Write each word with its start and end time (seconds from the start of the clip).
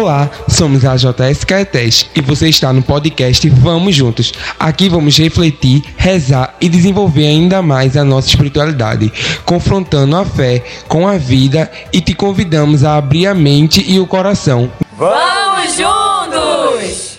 Olá, 0.00 0.30
somos 0.48 0.82
a 0.86 0.96
JS 0.96 1.44
Caetés 1.44 2.08
e 2.16 2.22
você 2.22 2.48
está 2.48 2.72
no 2.72 2.80
podcast 2.80 3.46
Vamos 3.50 3.94
Juntos. 3.94 4.32
Aqui 4.58 4.88
vamos 4.88 5.18
refletir, 5.18 5.82
rezar 5.94 6.56
e 6.58 6.70
desenvolver 6.70 7.26
ainda 7.26 7.60
mais 7.60 7.98
a 7.98 8.02
nossa 8.02 8.28
espiritualidade, 8.28 9.12
confrontando 9.44 10.16
a 10.16 10.24
fé 10.24 10.64
com 10.88 11.06
a 11.06 11.18
vida 11.18 11.70
e 11.92 12.00
te 12.00 12.14
convidamos 12.14 12.82
a 12.82 12.96
abrir 12.96 13.26
a 13.26 13.34
mente 13.34 13.84
e 13.86 14.00
o 14.00 14.06
coração. 14.06 14.72
Vamos 14.96 15.76
juntos! 15.76 17.18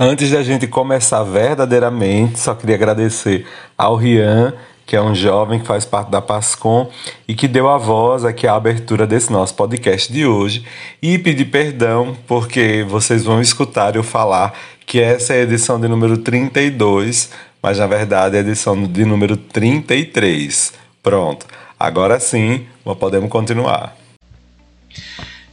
Antes 0.00 0.30
da 0.30 0.42
gente 0.42 0.66
começar 0.66 1.22
verdadeiramente, 1.22 2.38
só 2.38 2.54
queria 2.54 2.76
agradecer 2.76 3.46
ao 3.76 3.94
Rian 3.94 4.54
que 4.86 4.94
é 4.94 5.02
um 5.02 5.14
jovem 5.14 5.58
que 5.58 5.66
faz 5.66 5.84
parte 5.84 6.10
da 6.10 6.22
PASCOM 6.22 6.88
e 7.26 7.34
que 7.34 7.48
deu 7.48 7.68
a 7.68 7.76
voz 7.76 8.24
aqui 8.24 8.46
à 8.46 8.54
abertura 8.54 9.06
desse 9.06 9.32
nosso 9.32 9.54
podcast 9.54 10.12
de 10.12 10.24
hoje. 10.24 10.64
E 11.02 11.18
pedir 11.18 11.46
perdão 11.46 12.16
porque 12.26 12.86
vocês 12.88 13.24
vão 13.24 13.40
escutar 13.40 13.96
eu 13.96 14.04
falar 14.04 14.54
que 14.86 15.00
essa 15.00 15.34
é 15.34 15.40
a 15.40 15.42
edição 15.42 15.80
de 15.80 15.88
número 15.88 16.16
32, 16.18 17.30
mas 17.60 17.78
na 17.78 17.86
verdade 17.88 18.36
é 18.36 18.38
a 18.38 18.42
edição 18.42 18.80
de 18.80 19.04
número 19.04 19.36
33. 19.36 20.72
Pronto, 21.02 21.46
agora 21.78 22.20
sim 22.20 22.64
podemos 23.00 23.28
continuar. 23.28 24.05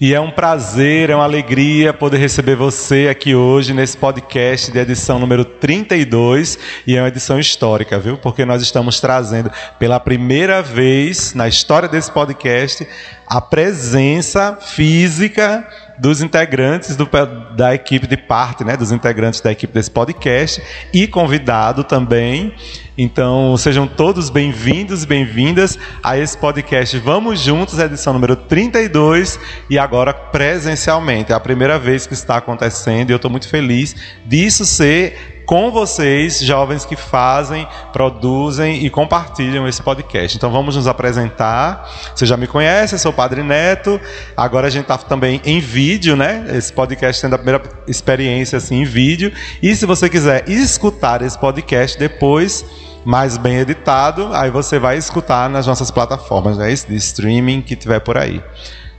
E 0.03 0.13
é 0.13 0.19
um 0.19 0.29
prazer, 0.29 1.09
é 1.09 1.15
uma 1.15 1.23
alegria 1.23 1.93
poder 1.93 2.17
receber 2.17 2.57
você 2.57 3.07
aqui 3.09 3.33
hoje 3.33 3.73
nesse 3.73 3.95
podcast 3.95 4.69
de 4.69 4.77
edição 4.77 5.17
número 5.17 5.45
32. 5.45 6.59
E 6.85 6.97
é 6.97 7.01
uma 7.01 7.07
edição 7.07 7.39
histórica, 7.39 7.97
viu? 7.97 8.17
Porque 8.17 8.43
nós 8.43 8.61
estamos 8.61 8.99
trazendo 8.99 9.49
pela 9.79 10.01
primeira 10.01 10.61
vez 10.61 11.33
na 11.33 11.47
história 11.47 11.87
desse 11.87 12.11
podcast 12.11 12.85
a 13.33 13.41
presença 13.41 14.59
física 14.61 15.67
dos 15.97 16.21
integrantes 16.21 16.95
do, 16.95 17.09
da 17.55 17.73
equipe 17.73 18.05
de 18.05 18.15
parte, 18.15 18.63
né, 18.63 18.77
dos 18.77 18.91
integrantes 18.91 19.41
da 19.41 19.51
equipe 19.51 19.73
desse 19.73 19.89
podcast 19.89 20.61
e 20.93 21.07
convidado 21.07 21.83
também. 21.83 22.53
Então, 22.95 23.57
sejam 23.57 23.87
todos 23.87 24.29
bem-vindos 24.29 25.01
e 25.01 25.07
bem-vindas 25.07 25.79
a 26.03 26.15
esse 26.15 26.37
podcast 26.37 26.95
Vamos 26.99 27.39
Juntos, 27.39 27.79
edição 27.79 28.13
número 28.13 28.35
32 28.35 29.39
e 29.67 29.79
agora 29.79 30.13
presencialmente. 30.13 31.31
É 31.31 31.35
a 31.35 31.39
primeira 31.39 31.79
vez 31.79 32.05
que 32.05 32.13
está 32.13 32.37
acontecendo 32.37 33.09
e 33.09 33.13
eu 33.13 33.15
estou 33.15 33.31
muito 33.31 33.49
feliz 33.49 33.95
disso 34.27 34.63
ser 34.63 35.32
com 35.45 35.71
vocês, 35.71 36.39
jovens 36.39 36.85
que 36.85 36.95
fazem, 36.95 37.67
produzem 37.91 38.85
e 38.85 38.89
compartilham 38.89 39.67
esse 39.67 39.81
podcast. 39.81 40.37
Então 40.37 40.51
vamos 40.51 40.75
nos 40.75 40.87
apresentar. 40.87 41.89
Você 42.15 42.25
já 42.25 42.37
me 42.37 42.47
conhece, 42.47 42.95
eu 42.95 42.99
sou 42.99 43.11
o 43.11 43.13
Padre 43.13 43.43
Neto. 43.43 43.99
Agora 44.35 44.67
a 44.67 44.69
gente 44.69 44.83
está 44.83 44.97
também 44.97 45.41
em 45.45 45.59
vídeo, 45.59 46.15
né? 46.15 46.45
Esse 46.49 46.71
podcast 46.71 47.21
sendo 47.21 47.35
a 47.35 47.37
primeira 47.37 47.61
experiência 47.87 48.57
assim 48.57 48.81
em 48.81 48.85
vídeo. 48.85 49.31
E 49.61 49.75
se 49.75 49.85
você 49.85 50.09
quiser 50.09 50.47
escutar 50.49 51.21
esse 51.21 51.37
podcast 51.37 51.97
depois, 51.97 52.65
mais 53.05 53.37
bem 53.37 53.57
editado, 53.57 54.29
aí 54.33 54.49
você 54.49 54.79
vai 54.79 54.97
escutar 54.97 55.49
nas 55.49 55.67
nossas 55.67 55.91
plataformas 55.91 56.57
né, 56.57 56.73
de 56.73 56.95
streaming 56.95 57.61
que 57.61 57.75
tiver 57.75 57.99
por 57.99 58.17
aí. 58.17 58.41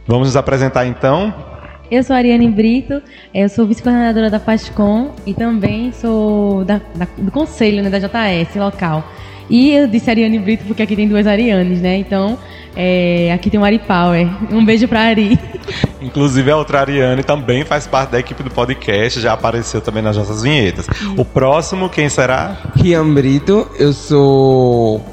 Vamos 0.07 0.29
nos 0.29 0.37
apresentar 0.37 0.87
então. 0.87 1.54
Eu 1.91 2.03
sou 2.03 2.15
a 2.15 2.19
Ariane 2.19 2.49
Brito, 2.49 3.03
eu 3.35 3.49
sou 3.49 3.67
vice-coordenadora 3.67 4.31
da 4.31 4.41
FASCOM 4.41 5.11
e 5.27 5.35
também 5.35 5.93
sou 5.93 6.65
da, 6.65 6.81
da, 6.95 7.07
do 7.19 7.31
conselho 7.31 7.83
né, 7.83 7.91
da 7.91 7.99
JS 7.99 8.57
local. 8.57 9.05
E 9.51 9.73
eu 9.73 9.87
disse 9.87 10.09
Ariane 10.09 10.39
Brito 10.39 10.65
porque 10.65 10.83
aqui 10.83 10.97
tem 10.97 11.07
duas 11.07 11.27
Arianes, 11.27 11.83
né? 11.83 11.99
Então, 11.99 12.39
é, 12.75 13.31
aqui 13.35 13.51
tem 13.51 13.61
o 13.61 13.65
Ari 13.65 13.79
Power. 13.79 14.27
Um 14.51 14.65
beijo 14.65 14.89
pra 14.89 15.01
Ari. 15.01 15.39
Inclusive 16.01 16.51
a 16.51 16.57
outra 16.57 16.81
Ariane 16.81 17.23
também 17.23 17.65
faz 17.65 17.87
parte 17.87 18.13
da 18.13 18.19
equipe 18.19 18.43
do 18.43 18.51
podcast, 18.51 19.21
já 19.21 19.35
apareceu 19.35 19.83
também 19.83 20.03
nas 20.03 20.17
nossas 20.17 20.43
vinhetas. 20.43 20.87
O 21.19 21.25
próximo, 21.25 21.91
quem 21.91 22.09
será? 22.09 22.57
Rian 22.77 23.13
Brito, 23.13 23.71
eu 23.79 23.93
sou. 23.93 25.05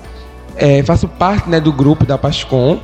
É, 0.56 0.82
faço 0.84 1.08
parte 1.08 1.50
né, 1.50 1.60
do 1.60 1.74
grupo 1.74 2.06
da 2.06 2.18
Pascom 2.18 2.80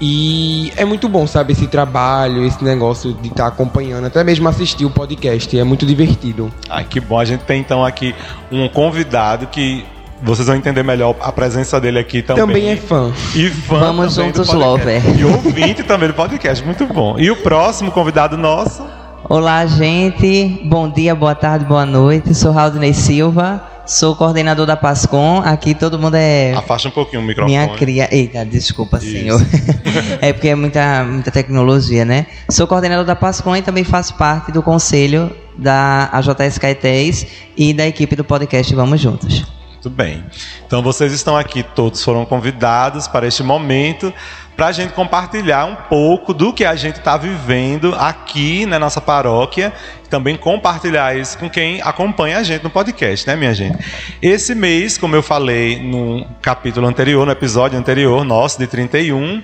e 0.00 0.72
é 0.76 0.84
muito 0.84 1.08
bom, 1.08 1.26
sabe, 1.26 1.52
esse 1.52 1.66
trabalho, 1.66 2.44
esse 2.44 2.64
negócio 2.64 3.12
de 3.12 3.28
estar 3.28 3.44
tá 3.44 3.48
acompanhando, 3.48 4.06
até 4.06 4.24
mesmo 4.24 4.48
assistir 4.48 4.84
o 4.86 4.90
podcast, 4.90 5.58
é 5.58 5.62
muito 5.62 5.84
divertido. 5.84 6.50
Ai, 6.68 6.84
que 6.84 7.00
bom. 7.00 7.18
A 7.18 7.24
gente 7.24 7.44
tem 7.44 7.60
então 7.60 7.84
aqui 7.84 8.14
um 8.50 8.66
convidado 8.68 9.46
que 9.48 9.84
vocês 10.22 10.46
vão 10.46 10.56
entender 10.56 10.82
melhor 10.82 11.14
a 11.20 11.30
presença 11.30 11.80
dele 11.80 11.98
aqui 11.98 12.22
também. 12.22 12.46
Também 12.46 12.68
é 12.70 12.76
fã. 12.76 13.12
E 13.34 13.48
fã 13.50 13.78
Vamos 13.78 14.14
juntos, 14.14 14.52
Lover. 14.52 15.02
E 15.18 15.24
ouvinte 15.24 15.82
também 15.82 16.08
do 16.08 16.14
podcast, 16.14 16.64
muito 16.64 16.86
bom. 16.86 17.18
E 17.18 17.30
o 17.30 17.36
próximo 17.36 17.90
convidado 17.90 18.36
nosso? 18.36 18.82
Olá, 19.28 19.66
gente. 19.66 20.60
Bom 20.64 20.88
dia, 20.90 21.14
boa 21.14 21.34
tarde, 21.34 21.64
boa 21.64 21.86
noite. 21.86 22.34
Sou 22.34 22.52
Raudney 22.52 22.94
Silva. 22.94 23.62
Sou 23.90 24.14
coordenador 24.14 24.66
da 24.66 24.76
PASCOM. 24.76 25.42
Aqui 25.44 25.74
todo 25.74 25.98
mundo 25.98 26.14
é. 26.14 26.52
Afasta 26.54 26.86
um 26.86 26.92
pouquinho 26.92 27.22
o 27.22 27.24
microfone. 27.24 27.56
Minha 27.56 27.76
cria. 27.76 28.08
Eita, 28.14 28.46
desculpa, 28.46 28.98
Isso. 28.98 29.10
senhor. 29.10 29.40
é 30.22 30.32
porque 30.32 30.46
é 30.46 30.54
muita, 30.54 31.02
muita 31.02 31.32
tecnologia, 31.32 32.04
né? 32.04 32.26
Sou 32.48 32.68
coordenador 32.68 33.04
da 33.04 33.16
PASCOM 33.16 33.56
e 33.56 33.62
também 33.62 33.82
faço 33.82 34.14
parte 34.14 34.52
do 34.52 34.62
conselho 34.62 35.34
da 35.58 36.08
AJS 36.12 36.56
Caetés 36.58 37.26
e 37.56 37.74
da 37.74 37.84
equipe 37.84 38.14
do 38.14 38.22
podcast 38.22 38.72
Vamos 38.76 39.00
Juntos. 39.00 39.44
Muito 39.72 39.90
bem. 39.90 40.24
Então 40.64 40.84
vocês 40.84 41.12
estão 41.12 41.36
aqui, 41.36 41.64
todos 41.64 42.04
foram 42.04 42.24
convidados 42.24 43.08
para 43.08 43.26
este 43.26 43.42
momento 43.42 44.14
para 44.60 44.66
a 44.66 44.72
gente 44.72 44.92
compartilhar 44.92 45.64
um 45.64 45.74
pouco 45.74 46.34
do 46.34 46.52
que 46.52 46.66
a 46.66 46.76
gente 46.76 46.98
está 46.98 47.16
vivendo 47.16 47.94
aqui 47.94 48.66
na 48.66 48.78
nossa 48.78 49.00
paróquia, 49.00 49.72
também 50.10 50.36
compartilhar 50.36 51.16
isso 51.16 51.38
com 51.38 51.48
quem 51.48 51.80
acompanha 51.80 52.36
a 52.36 52.42
gente 52.42 52.62
no 52.62 52.68
podcast, 52.68 53.26
né, 53.26 53.36
minha 53.36 53.54
gente? 53.54 53.78
Esse 54.20 54.54
mês, 54.54 54.98
como 54.98 55.16
eu 55.16 55.22
falei 55.22 55.80
no 55.82 56.26
capítulo 56.42 56.86
anterior, 56.86 57.24
no 57.24 57.32
episódio 57.32 57.78
anterior, 57.78 58.22
nosso 58.22 58.58
de 58.58 58.66
31, 58.66 59.42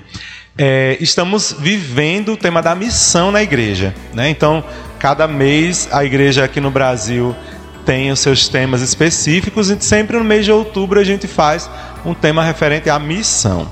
é, 0.58 0.98
estamos 1.00 1.56
vivendo 1.58 2.34
o 2.34 2.36
tema 2.36 2.60
da 2.60 2.74
missão 2.74 3.32
na 3.32 3.42
igreja, 3.42 3.94
né? 4.12 4.28
Então, 4.28 4.62
cada 4.98 5.26
mês 5.26 5.88
a 5.92 6.04
igreja 6.04 6.44
aqui 6.44 6.60
no 6.60 6.70
Brasil 6.70 7.34
tem 7.86 8.10
os 8.10 8.20
seus 8.20 8.48
temas 8.48 8.82
específicos 8.82 9.70
e 9.70 9.80
sempre 9.80 10.18
no 10.18 10.24
mês 10.24 10.44
de 10.44 10.52
outubro 10.52 11.00
a 11.00 11.04
gente 11.04 11.26
faz 11.26 11.70
um 12.04 12.12
tema 12.12 12.44
referente 12.44 12.90
à 12.90 12.98
missão. 12.98 13.66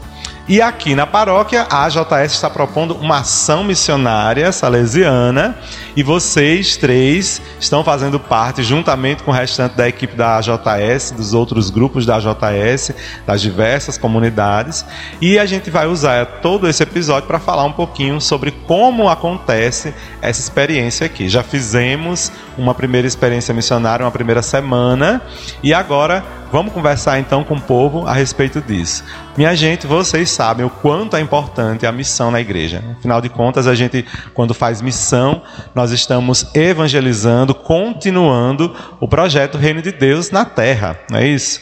E 0.47 0.61
aqui 0.61 0.95
na 0.95 1.07
paróquia, 1.07 1.67
a 1.71 1.85
AJS 1.85 2.33
está 2.33 2.51
propondo 2.51 2.95
uma 2.95 3.21
ação 3.21 3.65
missionária 3.65 4.53
salesiana 4.53 5.57
e 5.97 6.03
vocês 6.03 6.77
três 6.77 7.41
estão 7.59 7.83
fazendo 7.83 8.21
parte, 8.21 8.63
juntamente 8.63 9.23
com 9.23 9.31
o 9.31 9.35
restante 9.35 9.75
da 9.75 9.89
equipe 9.89 10.15
da 10.15 10.37
AJS, 10.37 11.13
dos 11.13 11.33
outros 11.33 11.71
grupos 11.71 12.05
da 12.05 12.17
AJS, 12.17 12.93
das 13.27 13.41
diversas 13.41 13.97
comunidades. 13.97 14.85
E 15.19 15.39
a 15.39 15.47
gente 15.47 15.71
vai 15.71 15.87
usar 15.87 16.27
todo 16.43 16.69
esse 16.69 16.83
episódio 16.83 17.27
para 17.27 17.41
falar 17.41 17.65
um 17.65 17.73
pouquinho 17.73 18.21
sobre 18.21 18.51
como 18.51 19.09
acontece 19.09 19.95
essa 20.21 20.43
experiência 20.43 21.07
aqui. 21.07 21.27
Já 21.27 21.43
fizemos 21.43 22.31
uma 22.59 22.75
primeira 22.75 23.09
experiência 23.09 23.55
missionária, 23.55 24.05
uma 24.05 24.13
primeira 24.13 24.43
semana, 24.43 25.23
e 25.63 25.73
agora 25.73 26.23
Vamos 26.55 26.73
conversar 26.73 27.19
então 27.19 27.43
com 27.43 27.55
o 27.57 27.61
povo 27.61 28.07
a 28.07 28.15
respeito 28.15 28.61
disso. 28.61 29.03
Minha 29.37 29.57
gente, 29.57 29.89
vocês 29.89 30.31
sabem 30.31 30.65
o 30.65 30.71
quanto 30.71 31.17
é 31.17 31.21
importante 31.21 31.85
a 31.85 31.91
missão 31.91 32.31
na 32.31 32.41
igreja. 32.41 32.81
Afinal 32.97 33.21
de 33.21 33.29
contas, 33.29 33.67
a 33.67 33.75
gente, 33.75 34.07
quando 34.33 34.55
faz 34.55 34.81
missão, 34.81 35.43
nós 35.75 35.91
estamos 35.91 36.55
evangelizando, 36.55 37.57
continuando 37.57 38.73
o 39.01 39.09
projeto 39.09 39.59
Reino 39.59 39.83
de 39.83 39.91
Deus 39.91 40.31
na 40.31 40.45
terra, 40.45 40.97
não 41.11 41.19
é 41.19 41.27
isso? 41.27 41.61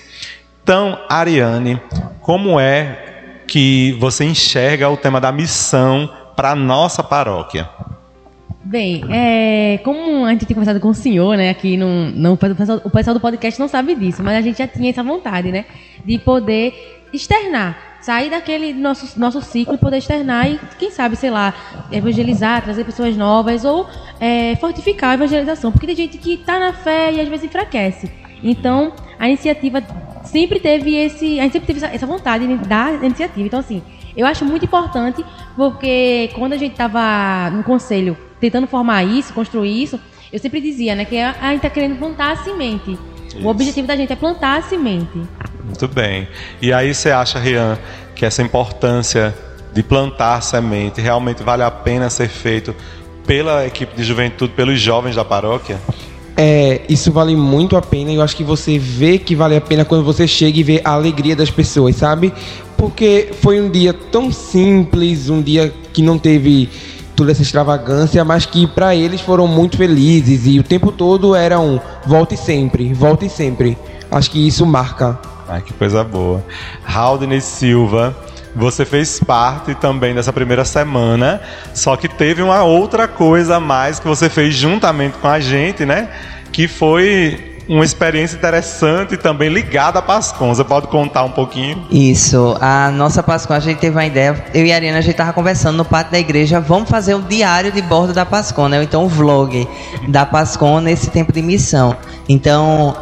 Então, 0.62 0.98
Ariane, 1.08 1.80
como 2.20 2.60
é 2.60 3.42
que 3.48 3.96
você 3.98 4.26
enxerga 4.26 4.90
o 4.90 4.96
tema 4.98 5.18
da 5.18 5.32
missão 5.32 6.12
para 6.36 6.50
a 6.50 6.54
nossa 6.54 7.02
paróquia? 7.02 7.66
Bem, 8.64 9.02
é, 9.10 9.78
como 9.82 10.24
a 10.24 10.30
gente 10.30 10.46
tem 10.46 10.54
conversado 10.54 10.78
com 10.78 10.88
o 10.88 10.94
senhor, 10.94 11.36
né, 11.36 11.50
aqui 11.50 11.76
no, 11.76 12.10
no, 12.12 12.34
o, 12.34 12.36
pessoal, 12.36 12.80
o 12.84 12.90
pessoal 12.90 13.14
do 13.14 13.20
podcast 13.20 13.58
não 13.58 13.66
sabe 13.66 13.94
disso, 13.96 14.22
mas 14.22 14.36
a 14.36 14.40
gente 14.40 14.58
já 14.58 14.68
tinha 14.68 14.90
essa 14.90 15.02
vontade, 15.02 15.50
né, 15.50 15.64
de 16.04 16.16
poder 16.18 17.08
externar, 17.12 17.76
sair 18.00 18.30
daquele 18.30 18.72
nosso, 18.72 19.18
nosso 19.18 19.42
ciclo 19.42 19.74
e 19.74 19.78
poder 19.78 19.98
externar 19.98 20.48
e, 20.48 20.60
quem 20.78 20.92
sabe, 20.92 21.16
sei 21.16 21.30
lá, 21.30 21.52
evangelizar, 21.90 22.62
trazer 22.62 22.84
pessoas 22.84 23.16
novas 23.16 23.64
ou 23.64 23.88
é, 24.20 24.54
fortificar 24.56 25.10
a 25.10 25.14
evangelização, 25.14 25.72
porque 25.72 25.86
tem 25.86 25.96
gente 25.96 26.18
que 26.18 26.34
está 26.34 26.60
na 26.60 26.72
fé 26.72 27.12
e 27.12 27.20
às 27.20 27.28
vezes 27.28 27.46
enfraquece. 27.46 28.08
Então, 28.44 28.92
a 29.18 29.28
iniciativa 29.28 29.82
sempre 30.24 30.60
teve 30.60 30.94
esse, 30.94 31.40
a 31.40 31.42
gente 31.42 31.52
sempre 31.52 31.74
teve 31.74 31.84
essa 31.84 32.06
vontade 32.06 32.46
da 32.58 32.92
iniciativa. 32.92 33.46
Então, 33.46 33.60
assim, 33.60 33.82
eu 34.16 34.26
acho 34.26 34.44
muito 34.44 34.64
importante 34.64 35.24
porque 35.56 36.30
quando 36.34 36.52
a 36.52 36.56
gente 36.56 36.72
estava 36.72 37.50
no 37.50 37.64
conselho 37.64 38.16
tentando 38.42 38.66
formar 38.66 39.04
isso, 39.04 39.32
construir 39.32 39.84
isso, 39.84 40.00
eu 40.32 40.38
sempre 40.40 40.60
dizia, 40.60 40.96
né, 40.96 41.04
que 41.04 41.16
a 41.16 41.32
gente 41.50 41.58
está 41.58 41.70
querendo 41.70 41.96
plantar 41.96 42.32
a 42.32 42.36
semente. 42.38 42.98
Isso. 43.28 43.38
O 43.38 43.46
objetivo 43.46 43.86
da 43.86 43.94
gente 43.94 44.12
é 44.12 44.16
plantar 44.16 44.58
a 44.58 44.62
semente. 44.62 45.22
Muito 45.64 45.86
bem. 45.86 46.26
E 46.60 46.72
aí 46.72 46.92
você 46.92 47.12
acha, 47.12 47.38
Rian, 47.38 47.78
que 48.16 48.26
essa 48.26 48.42
importância 48.42 49.32
de 49.72 49.80
plantar 49.80 50.40
semente, 50.42 51.00
realmente 51.00 51.40
vale 51.40 51.62
a 51.62 51.70
pena 51.70 52.10
ser 52.10 52.28
feito 52.28 52.74
pela 53.24 53.64
equipe 53.64 53.94
de 53.94 54.02
juventude, 54.02 54.52
pelos 54.54 54.80
jovens 54.80 55.14
da 55.14 55.24
paróquia? 55.24 55.78
É, 56.36 56.80
isso 56.88 57.12
vale 57.12 57.36
muito 57.36 57.76
a 57.76 57.80
pena. 57.80 58.10
Eu 58.10 58.22
acho 58.22 58.34
que 58.34 58.42
você 58.42 58.76
vê 58.76 59.18
que 59.18 59.36
vale 59.36 59.56
a 59.56 59.60
pena 59.60 59.84
quando 59.84 60.02
você 60.02 60.26
chega 60.26 60.58
e 60.58 60.62
vê 60.64 60.80
a 60.84 60.90
alegria 60.90 61.36
das 61.36 61.50
pessoas, 61.50 61.94
sabe? 61.94 62.32
Porque 62.76 63.30
foi 63.40 63.60
um 63.60 63.70
dia 63.70 63.92
tão 63.92 64.32
simples, 64.32 65.30
um 65.30 65.40
dia 65.40 65.72
que 65.92 66.02
não 66.02 66.18
teve 66.18 66.68
toda 67.14 67.32
essa 67.32 67.42
extravagância, 67.42 68.24
mas 68.24 68.46
que 68.46 68.66
para 68.66 68.94
eles 68.94 69.20
foram 69.20 69.46
muito 69.46 69.76
felizes 69.76 70.46
e 70.46 70.58
o 70.58 70.62
tempo 70.62 70.90
todo 70.90 71.34
era 71.34 71.58
um 71.60 71.78
volte 72.06 72.36
sempre, 72.36 72.92
volte 72.92 73.28
sempre. 73.28 73.76
Acho 74.10 74.30
que 74.30 74.46
isso 74.46 74.66
marca. 74.66 75.18
Ai, 75.48 75.60
que 75.60 75.72
coisa 75.72 76.02
boa. 76.02 76.44
Haldane 76.86 77.40
Silva, 77.40 78.16
você 78.54 78.84
fez 78.84 79.20
parte 79.20 79.74
também 79.74 80.14
dessa 80.14 80.32
primeira 80.32 80.64
semana, 80.64 81.40
só 81.74 81.96
que 81.96 82.08
teve 82.08 82.42
uma 82.42 82.62
outra 82.62 83.08
coisa 83.08 83.56
a 83.56 83.60
mais 83.60 83.98
que 83.98 84.06
você 84.06 84.28
fez 84.28 84.54
juntamente 84.54 85.18
com 85.18 85.28
a 85.28 85.40
gente, 85.40 85.84
né? 85.84 86.08
Que 86.50 86.68
foi 86.68 87.51
uma 87.72 87.86
experiência 87.86 88.36
interessante 88.36 89.16
também 89.16 89.48
ligada 89.48 89.98
à 89.98 90.02
Pascom. 90.02 90.54
Você 90.54 90.62
pode 90.62 90.88
contar 90.88 91.24
um 91.24 91.30
pouquinho? 91.30 91.86
Isso. 91.90 92.54
A 92.60 92.90
nossa 92.90 93.22
Pascom, 93.22 93.54
a 93.54 93.60
gente 93.60 93.78
teve 93.78 93.96
uma 93.96 94.04
ideia. 94.04 94.44
Eu 94.52 94.66
e 94.66 94.72
a 94.72 94.74
Ariana, 94.74 94.98
a 94.98 95.00
gente 95.00 95.12
estava 95.12 95.32
conversando 95.32 95.78
no 95.78 95.84
pátio 95.84 96.12
da 96.12 96.18
igreja. 96.18 96.60
Vamos 96.60 96.90
fazer 96.90 97.14
um 97.14 97.22
diário 97.22 97.72
de 97.72 97.80
bordo 97.80 98.12
da 98.12 98.26
Pascom, 98.26 98.68
né? 98.68 98.82
Então 98.82 99.04
um 99.04 99.08
vlog 99.08 99.66
da 100.06 100.26
Pascom 100.26 100.80
nesse 100.80 101.10
tempo 101.10 101.32
de 101.32 101.40
missão. 101.40 101.96
Então, 102.28 102.94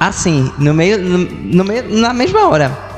assim, 0.00 0.50
no 0.58 0.72
meio, 0.72 0.98
no, 0.98 1.18
no 1.18 1.64
meio, 1.64 1.94
na 1.94 2.14
mesma 2.14 2.48
hora 2.48 2.93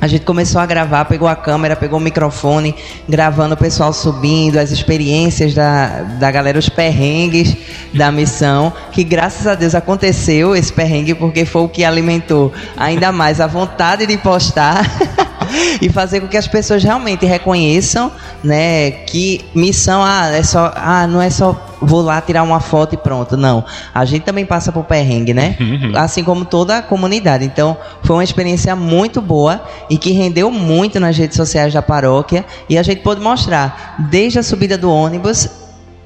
a 0.00 0.06
gente 0.06 0.24
começou 0.24 0.60
a 0.60 0.66
gravar, 0.66 1.04
pegou 1.04 1.28
a 1.28 1.36
câmera, 1.36 1.76
pegou 1.76 1.98
o 1.98 2.02
microfone, 2.02 2.74
gravando 3.08 3.54
o 3.54 3.56
pessoal 3.56 3.92
subindo, 3.92 4.58
as 4.58 4.70
experiências 4.70 5.54
da, 5.54 6.02
da 6.18 6.30
galera, 6.30 6.58
os 6.58 6.68
perrengues 6.68 7.56
da 7.92 8.10
missão, 8.10 8.72
que 8.92 9.04
graças 9.04 9.46
a 9.46 9.54
Deus 9.54 9.74
aconteceu 9.74 10.56
esse 10.56 10.72
perrengue, 10.72 11.14
porque 11.14 11.44
foi 11.44 11.62
o 11.62 11.68
que 11.68 11.84
alimentou 11.84 12.52
ainda 12.76 13.12
mais 13.12 13.40
a 13.40 13.46
vontade 13.46 14.06
de 14.06 14.16
postar. 14.16 14.84
e 15.80 15.88
fazer 15.88 16.20
com 16.20 16.28
que 16.28 16.36
as 16.36 16.46
pessoas 16.46 16.82
realmente 16.82 17.26
reconheçam, 17.26 18.10
né, 18.42 18.90
que 18.90 19.44
missão 19.54 20.02
ah, 20.02 20.28
é 20.28 20.42
só, 20.42 20.72
ah, 20.74 21.06
não 21.06 21.20
é 21.20 21.30
só 21.30 21.68
vou 21.80 22.02
lá 22.02 22.20
tirar 22.20 22.42
uma 22.42 22.60
foto 22.60 22.94
e 22.94 22.98
pronto, 22.98 23.36
não. 23.36 23.64
A 23.94 24.04
gente 24.04 24.22
também 24.22 24.44
passa 24.44 24.70
por 24.70 24.84
perrengue, 24.84 25.32
né? 25.32 25.56
Uhum. 25.58 25.92
Assim 25.96 26.22
como 26.22 26.44
toda 26.44 26.76
a 26.76 26.82
comunidade. 26.82 27.44
Então, 27.44 27.76
foi 28.02 28.16
uma 28.16 28.24
experiência 28.24 28.76
muito 28.76 29.22
boa 29.22 29.64
e 29.88 29.96
que 29.96 30.12
rendeu 30.12 30.50
muito 30.50 31.00
nas 31.00 31.16
redes 31.16 31.36
sociais 31.36 31.72
da 31.72 31.80
paróquia 31.80 32.44
e 32.68 32.76
a 32.76 32.82
gente 32.82 33.00
pôde 33.00 33.20
mostrar 33.20 33.96
desde 34.10 34.38
a 34.38 34.42
subida 34.42 34.76
do 34.76 34.92
ônibus 34.92 35.48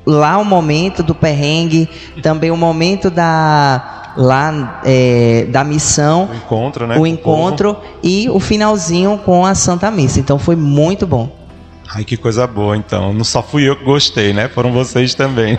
lá 0.07 0.39
o 0.39 0.45
momento 0.45 1.03
do 1.03 1.15
perrengue, 1.15 1.89
também 2.23 2.51
o 2.51 2.57
momento 2.57 3.11
da 3.11 4.04
lá 4.17 4.81
é, 4.85 5.47
da 5.51 5.65
missão, 5.65 6.29
o 6.31 6.35
encontro, 6.35 6.87
né? 6.87 6.99
O 6.99 7.07
encontro 7.07 7.77
e 8.03 8.29
o 8.31 8.41
finalzinho 8.41 9.19
com 9.19 9.45
a 9.45 9.55
Santa 9.55 9.91
Missa. 9.91 10.21
Então 10.21 10.39
foi 10.39 10.57
muito 10.57 11.07
bom. 11.07 11.44
Ai, 11.95 12.03
que 12.03 12.17
coisa 12.17 12.45
boa, 12.45 12.77
então. 12.77 13.13
Não 13.13 13.23
só 13.23 13.41
fui 13.41 13.69
eu 13.69 13.77
que 13.77 13.85
gostei, 13.85 14.33
né? 14.33 14.49
Foram 14.49 14.73
vocês 14.73 15.15
também. 15.15 15.57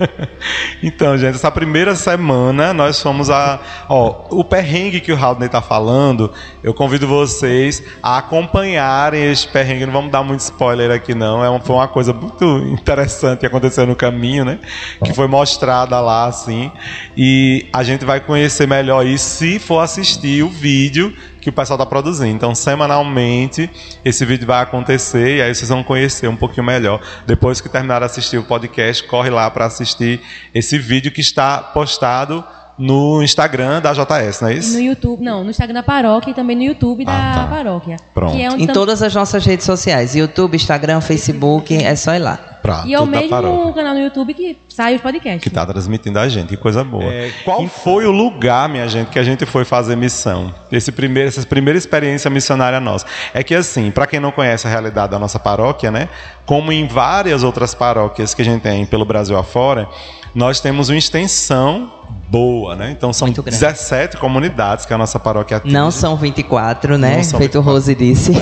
então, 0.82 1.16
gente, 1.16 1.36
essa 1.36 1.50
primeira 1.50 1.96
semana 1.96 2.74
nós 2.74 3.00
fomos 3.00 3.30
a. 3.30 3.58
Ó, 3.88 4.26
o 4.30 4.44
perrengue 4.44 5.00
que 5.00 5.10
o 5.10 5.16
Haldney 5.16 5.48
tá 5.48 5.62
falando, 5.62 6.30
eu 6.62 6.74
convido 6.74 7.08
vocês 7.08 7.82
a 8.02 8.18
acompanharem 8.18 9.32
esse 9.32 9.48
perrengue. 9.48 9.86
Não 9.86 9.94
vamos 9.94 10.12
dar 10.12 10.22
muito 10.22 10.40
spoiler 10.40 10.90
aqui, 10.90 11.14
não. 11.14 11.42
É 11.42 11.48
uma, 11.48 11.60
foi 11.60 11.76
uma 11.76 11.88
coisa 11.88 12.12
muito 12.12 12.44
interessante 12.68 13.40
que 13.40 13.46
aconteceu 13.46 13.86
no 13.86 13.96
caminho, 13.96 14.44
né? 14.44 14.58
Que 15.02 15.14
foi 15.14 15.26
mostrada 15.26 15.98
lá, 16.00 16.26
assim. 16.26 16.70
E 17.16 17.66
a 17.72 17.82
gente 17.82 18.04
vai 18.04 18.20
conhecer 18.20 18.68
melhor 18.68 19.06
isso 19.06 19.30
se 19.38 19.58
for 19.58 19.80
assistir 19.80 20.42
o 20.42 20.50
vídeo 20.50 21.14
que 21.46 21.50
o 21.50 21.52
pessoal 21.52 21.76
está 21.76 21.86
produzindo. 21.86 22.34
Então, 22.34 22.56
semanalmente, 22.56 23.70
esse 24.04 24.24
vídeo 24.24 24.46
vai 24.46 24.60
acontecer 24.62 25.36
e 25.36 25.42
aí 25.42 25.54
vocês 25.54 25.68
vão 25.68 25.84
conhecer 25.84 26.26
um 26.26 26.34
pouquinho 26.34 26.66
melhor. 26.66 27.00
Depois 27.24 27.60
que 27.60 27.68
terminar 27.68 28.00
de 28.00 28.06
assistir 28.06 28.36
o 28.36 28.42
podcast, 28.42 29.04
corre 29.04 29.30
lá 29.30 29.48
para 29.48 29.66
assistir 29.66 30.20
esse 30.52 30.76
vídeo 30.76 31.12
que 31.12 31.20
está 31.20 31.58
postado 31.58 32.44
no 32.76 33.22
Instagram 33.22 33.80
da 33.80 33.92
JS, 33.92 34.40
não 34.40 34.48
é 34.48 34.54
isso? 34.54 34.72
No 34.72 34.80
YouTube, 34.80 35.22
não, 35.22 35.44
no 35.44 35.50
Instagram 35.50 35.74
da 35.74 35.82
paróquia 35.82 36.32
e 36.32 36.34
também 36.34 36.56
no 36.56 36.64
YouTube 36.64 37.04
da 37.04 37.12
ah, 37.12 37.34
tá. 37.34 37.46
paróquia. 37.46 37.96
Pronto. 38.12 38.36
É 38.36 38.46
em 38.48 38.66
tam... 38.66 38.74
todas 38.74 39.02
as 39.02 39.14
nossas 39.14 39.46
redes 39.46 39.64
sociais, 39.64 40.16
YouTube, 40.16 40.56
Instagram, 40.56 41.00
Facebook, 41.00 41.74
é 41.74 41.94
só 41.94 42.12
ir 42.14 42.18
lá. 42.18 42.55
Pra, 42.66 42.82
e 42.84 42.94
é 42.94 43.00
o 43.00 43.06
mesmo 43.06 43.72
canal 43.72 43.94
no 43.94 44.00
YouTube 44.00 44.34
que 44.34 44.58
sai 44.68 44.96
os 44.96 45.00
podcasts. 45.00 45.40
Que 45.40 45.48
está 45.48 45.64
transmitindo 45.64 46.18
a 46.18 46.28
gente, 46.28 46.48
que 46.48 46.56
coisa 46.56 46.82
boa. 46.82 47.04
É, 47.04 47.30
qual 47.44 47.64
foi 47.68 48.06
o 48.06 48.10
lugar, 48.10 48.68
minha 48.68 48.88
gente, 48.88 49.08
que 49.08 49.20
a 49.20 49.22
gente 49.22 49.46
foi 49.46 49.64
fazer 49.64 49.94
missão? 49.94 50.52
Esse 50.72 50.90
primeiro, 50.90 51.28
essa 51.28 51.46
primeira 51.46 51.78
experiência 51.78 52.28
missionária 52.28 52.80
nossa. 52.80 53.06
É 53.32 53.44
que 53.44 53.54
assim, 53.54 53.92
para 53.92 54.04
quem 54.04 54.18
não 54.18 54.32
conhece 54.32 54.66
a 54.66 54.70
realidade 54.70 55.12
da 55.12 55.18
nossa 55.18 55.38
paróquia, 55.38 55.92
né? 55.92 56.08
Como 56.44 56.72
em 56.72 56.88
várias 56.88 57.44
outras 57.44 57.72
paróquias 57.72 58.34
que 58.34 58.42
a 58.42 58.44
gente 58.44 58.62
tem 58.62 58.84
pelo 58.84 59.04
Brasil 59.04 59.38
afora, 59.38 59.88
nós 60.34 60.60
temos 60.60 60.88
uma 60.88 60.98
extensão 60.98 61.92
boa, 62.28 62.74
né? 62.74 62.90
Então 62.90 63.12
são 63.12 63.30
17 63.30 64.16
comunidades 64.16 64.84
que 64.84 64.92
a 64.92 64.98
nossa 64.98 65.20
paróquia 65.20 65.58
atinge. 65.58 65.72
Não 65.72 65.92
são 65.92 66.16
24, 66.16 66.98
né? 66.98 67.22
Feito 67.22 67.58
o 67.58 67.60
Rose 67.60 67.94
disse. 67.94 68.32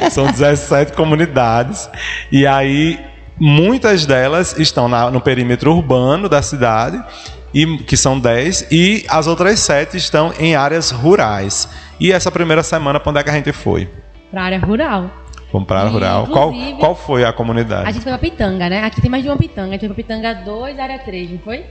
É, 0.00 0.08
são 0.08 0.24
17 0.24 0.94
comunidades. 0.94 1.90
E 2.32 2.46
aí 2.46 2.98
muitas 3.40 4.06
delas 4.06 4.58
estão 4.58 4.88
na, 4.88 5.10
no 5.10 5.20
perímetro 5.20 5.74
urbano 5.74 6.28
da 6.28 6.42
cidade, 6.42 7.02
e, 7.52 7.78
que 7.78 7.96
são 7.96 8.18
10, 8.18 8.68
e 8.70 9.04
as 9.08 9.26
outras 9.26 9.58
7 9.60 9.96
estão 9.96 10.32
em 10.38 10.54
áreas 10.54 10.90
rurais. 10.90 11.68
E 11.98 12.12
essa 12.12 12.30
primeira 12.30 12.62
semana, 12.62 13.00
para 13.00 13.10
onde 13.10 13.20
é 13.20 13.22
que 13.22 13.30
a 13.30 13.34
gente 13.34 13.52
foi? 13.52 13.88
Para 14.30 14.42
a 14.42 14.44
área 14.44 14.58
rural. 14.58 15.10
Fomos 15.50 15.66
para 15.66 15.78
a 15.78 15.80
área 15.80 15.92
rural. 15.92 16.26
Qual, 16.26 16.52
qual 16.78 16.94
foi 16.94 17.24
a 17.24 17.32
comunidade? 17.32 17.88
A 17.88 17.90
gente 17.90 18.02
foi 18.02 18.12
para 18.12 18.18
Pitanga, 18.18 18.68
né? 18.68 18.84
Aqui 18.84 19.00
tem 19.00 19.10
mais 19.10 19.22
de 19.22 19.30
uma 19.30 19.36
Pitanga. 19.36 19.68
A 19.68 19.72
gente 19.72 19.80
foi 19.80 19.88
para 19.88 19.96
Pitanga 19.96 20.34
2, 20.34 20.78
área 20.78 20.98
3, 20.98 21.30
não 21.30 21.38
foi? 21.38 21.64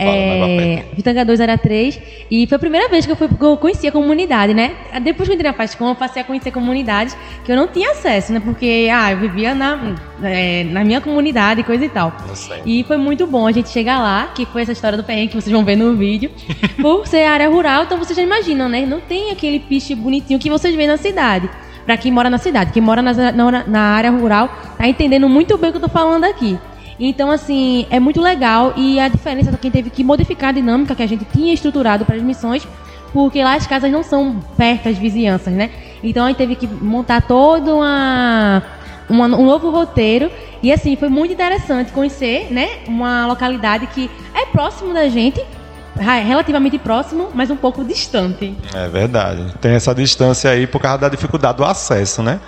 É, 0.00 0.84
Pitanga 0.94 1.24
2 1.24 1.40
era 1.40 1.58
3. 1.58 2.00
E 2.30 2.46
foi 2.46 2.56
a 2.56 2.58
primeira 2.58 2.88
vez 2.88 3.04
que 3.04 3.12
eu, 3.12 3.16
fui, 3.16 3.28
que 3.28 3.42
eu 3.42 3.56
conheci 3.56 3.86
a 3.86 3.92
comunidade, 3.92 4.54
né? 4.54 4.72
Depois 5.02 5.28
que 5.28 5.32
eu 5.32 5.34
entrei 5.34 5.50
na 5.50 5.56
Pascom, 5.56 5.88
eu 5.88 5.94
passei 5.94 6.22
a 6.22 6.24
conhecer 6.24 6.50
comunidades 6.50 7.16
que 7.44 7.52
eu 7.52 7.56
não 7.56 7.66
tinha 7.68 7.90
acesso, 7.90 8.32
né? 8.32 8.40
Porque, 8.40 8.88
ah, 8.92 9.12
eu 9.12 9.18
vivia 9.18 9.54
na, 9.54 9.96
é, 10.22 10.64
na 10.64 10.84
minha 10.84 11.00
comunidade 11.00 11.60
e 11.60 11.64
coisa 11.64 11.84
e 11.84 11.88
tal. 11.88 12.16
E 12.64 12.84
foi 12.84 12.96
muito 12.96 13.26
bom 13.26 13.46
a 13.46 13.52
gente 13.52 13.68
chegar 13.68 13.98
lá, 13.98 14.32
que 14.34 14.46
foi 14.46 14.62
essa 14.62 14.72
história 14.72 14.96
do 14.96 15.04
perrengue 15.04 15.28
que 15.28 15.40
vocês 15.40 15.52
vão 15.52 15.64
ver 15.64 15.76
no 15.76 15.96
vídeo. 15.96 16.30
Por 16.80 17.06
ser 17.06 17.24
área 17.24 17.48
rural, 17.48 17.84
então 17.84 17.98
vocês 17.98 18.16
já 18.16 18.22
imaginam, 18.22 18.68
né? 18.68 18.86
Não 18.86 19.00
tem 19.00 19.30
aquele 19.30 19.60
piche 19.60 19.94
bonitinho 19.94 20.38
que 20.38 20.48
vocês 20.48 20.74
veem 20.74 20.88
na 20.88 20.96
cidade 20.96 21.48
para 21.84 21.96
quem 21.96 22.12
mora 22.12 22.30
na 22.30 22.38
cidade. 22.38 22.72
Quem 22.72 22.82
mora 22.82 23.02
na, 23.02 23.12
na, 23.32 23.64
na, 23.66 23.80
área 23.80 24.10
rural 24.10 24.48
tá 24.78 24.86
entendendo 24.86 25.28
muito 25.28 25.58
bem 25.58 25.70
o 25.70 25.72
que 25.72 25.78
eu 25.78 25.82
tô 25.82 25.88
falando 25.88 26.24
aqui. 26.24 26.58
Então, 27.00 27.30
assim, 27.30 27.86
é 27.90 27.98
muito 27.98 28.20
legal 28.20 28.74
e 28.76 29.00
a 29.00 29.08
diferença 29.08 29.50
é 29.50 29.56
que 29.56 29.70
teve 29.70 29.88
que 29.88 30.04
modificar 30.04 30.50
a 30.50 30.52
dinâmica 30.52 30.94
que 30.94 31.02
a 31.02 31.08
gente 31.08 31.24
tinha 31.24 31.54
estruturado 31.54 32.04
para 32.04 32.14
as 32.14 32.22
missões, 32.22 32.68
porque 33.10 33.42
lá 33.42 33.54
as 33.54 33.66
casas 33.66 33.90
não 33.90 34.02
são 34.02 34.38
perto 34.54 34.84
das 34.84 34.98
vizinhanças, 34.98 35.54
né? 35.54 35.70
Então 36.04 36.26
a 36.26 36.28
gente 36.28 36.36
teve 36.36 36.54
que 36.56 36.66
montar 36.66 37.22
todo 37.22 37.74
uma, 37.76 38.62
uma, 39.08 39.26
um 39.26 39.46
novo 39.46 39.70
roteiro 39.70 40.30
e 40.62 40.70
assim 40.70 40.94
foi 40.94 41.08
muito 41.08 41.32
interessante 41.32 41.90
conhecer, 41.90 42.52
né, 42.52 42.68
uma 42.86 43.26
localidade 43.26 43.86
que 43.86 44.10
é 44.34 44.44
próximo 44.46 44.92
da 44.92 45.08
gente, 45.08 45.42
relativamente 45.96 46.78
próximo, 46.78 47.28
mas 47.34 47.50
um 47.50 47.56
pouco 47.56 47.84
distante. 47.84 48.54
É 48.74 48.88
verdade. 48.88 49.54
Tem 49.60 49.72
essa 49.72 49.94
distância 49.94 50.50
aí 50.50 50.66
por 50.66 50.80
causa 50.80 50.98
da 50.98 51.08
dificuldade 51.08 51.58
do 51.58 51.64
acesso, 51.64 52.22
né? 52.22 52.40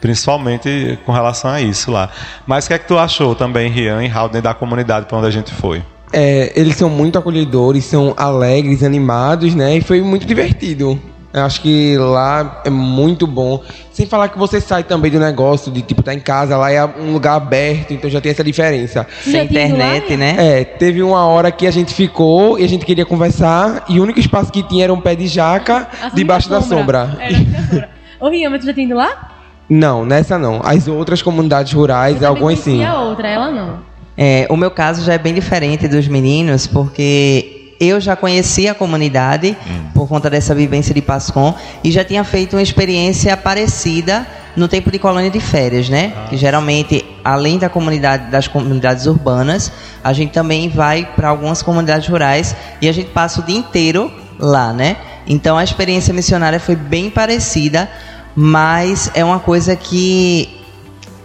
Principalmente 0.00 0.98
com 1.04 1.12
relação 1.12 1.50
a 1.50 1.60
isso 1.60 1.90
lá. 1.90 2.10
Mas 2.46 2.64
o 2.64 2.68
que 2.68 2.74
é 2.74 2.78
que 2.78 2.88
tu 2.88 2.98
achou 2.98 3.34
também, 3.34 3.70
Rian 3.70 4.02
e 4.02 4.10
Haldner, 4.10 4.42
da 4.42 4.54
comunidade 4.54 5.06
para 5.06 5.18
onde 5.18 5.26
a 5.26 5.30
gente 5.30 5.52
foi? 5.52 5.82
É, 6.12 6.52
eles 6.56 6.76
são 6.76 6.90
muito 6.90 7.18
acolhedores, 7.18 7.84
são 7.84 8.14
alegres, 8.16 8.82
animados, 8.82 9.54
né? 9.54 9.76
E 9.76 9.80
foi 9.80 10.00
muito 10.00 10.26
divertido. 10.26 11.00
Eu 11.32 11.44
acho 11.44 11.60
que 11.60 11.96
lá 11.96 12.60
é 12.64 12.70
muito 12.70 13.24
bom. 13.24 13.62
Sem 13.92 14.04
falar 14.04 14.28
que 14.28 14.38
você 14.38 14.60
sai 14.60 14.82
também 14.82 15.12
do 15.12 15.20
negócio 15.20 15.70
de 15.70 15.80
tipo, 15.80 16.02
tá 16.02 16.12
em 16.12 16.18
casa, 16.18 16.56
lá 16.56 16.72
é 16.72 16.84
um 16.84 17.12
lugar 17.12 17.36
aberto, 17.36 17.92
então 17.92 18.10
já 18.10 18.20
tem 18.20 18.32
essa 18.32 18.42
diferença. 18.42 19.06
Sem 19.22 19.44
internet, 19.44 20.16
né? 20.16 20.34
É, 20.38 20.64
teve 20.64 21.00
uma 21.02 21.24
hora 21.26 21.52
que 21.52 21.68
a 21.68 21.70
gente 21.70 21.94
ficou 21.94 22.58
e 22.58 22.64
a 22.64 22.68
gente 22.68 22.84
queria 22.84 23.06
conversar, 23.06 23.84
e 23.88 24.00
o 24.00 24.02
único 24.02 24.18
espaço 24.18 24.50
que 24.50 24.62
tinha 24.64 24.82
era 24.84 24.92
um 24.92 25.00
pé 25.00 25.14
de 25.14 25.28
jaca 25.28 25.88
debaixo 26.14 26.50
da 26.50 26.60
sombra. 26.60 27.16
Era 27.20 27.38
da 27.38 27.62
sombra. 27.62 27.88
Ô, 28.18 28.28
Rian, 28.28 28.50
mas 28.50 28.60
tu 28.60 28.66
já 28.66 28.74
tem 28.74 28.86
ido 28.86 28.96
lá? 28.96 29.29
Não, 29.70 30.04
nessa 30.04 30.36
não. 30.36 30.60
As 30.64 30.88
outras 30.88 31.22
comunidades 31.22 31.72
rurais, 31.72 32.24
algumas 32.24 32.58
sim. 32.58 32.84
a 32.84 33.00
outra, 33.00 33.28
ela 33.28 33.50
não. 33.52 33.78
É, 34.18 34.46
o 34.50 34.56
meu 34.56 34.70
caso 34.70 35.04
já 35.04 35.14
é 35.14 35.18
bem 35.18 35.32
diferente 35.32 35.86
dos 35.86 36.08
meninos, 36.08 36.66
porque 36.66 37.74
eu 37.80 38.00
já 38.00 38.16
conhecia 38.16 38.72
a 38.72 38.74
comunidade 38.74 39.56
hum. 39.66 39.84
por 39.94 40.08
conta 40.08 40.28
dessa 40.28 40.54
vivência 40.54 40.92
de 40.92 41.00
Pascom 41.00 41.54
e 41.82 41.90
já 41.90 42.04
tinha 42.04 42.24
feito 42.24 42.56
uma 42.56 42.62
experiência 42.62 43.34
parecida 43.36 44.26
no 44.56 44.68
tempo 44.68 44.90
de 44.90 44.98
colônia 44.98 45.30
de 45.30 45.40
férias, 45.40 45.88
né? 45.88 46.12
Que 46.28 46.36
geralmente, 46.36 47.04
além 47.24 47.58
da 47.58 47.68
comunidade 47.68 48.30
das 48.30 48.48
comunidades 48.48 49.06
urbanas, 49.06 49.72
a 50.02 50.12
gente 50.12 50.32
também 50.32 50.68
vai 50.68 51.08
para 51.16 51.28
algumas 51.28 51.62
comunidades 51.62 52.08
rurais 52.08 52.54
e 52.82 52.88
a 52.88 52.92
gente 52.92 53.10
passa 53.10 53.40
o 53.40 53.44
dia 53.44 53.56
inteiro 53.56 54.12
lá, 54.38 54.72
né? 54.72 54.96
Então 55.26 55.56
a 55.56 55.64
experiência 55.64 56.12
missionária 56.12 56.58
foi 56.58 56.74
bem 56.74 57.08
parecida, 57.08 57.88
mas 58.34 59.10
é 59.14 59.24
uma 59.24 59.38
coisa 59.40 59.74
que 59.76 60.60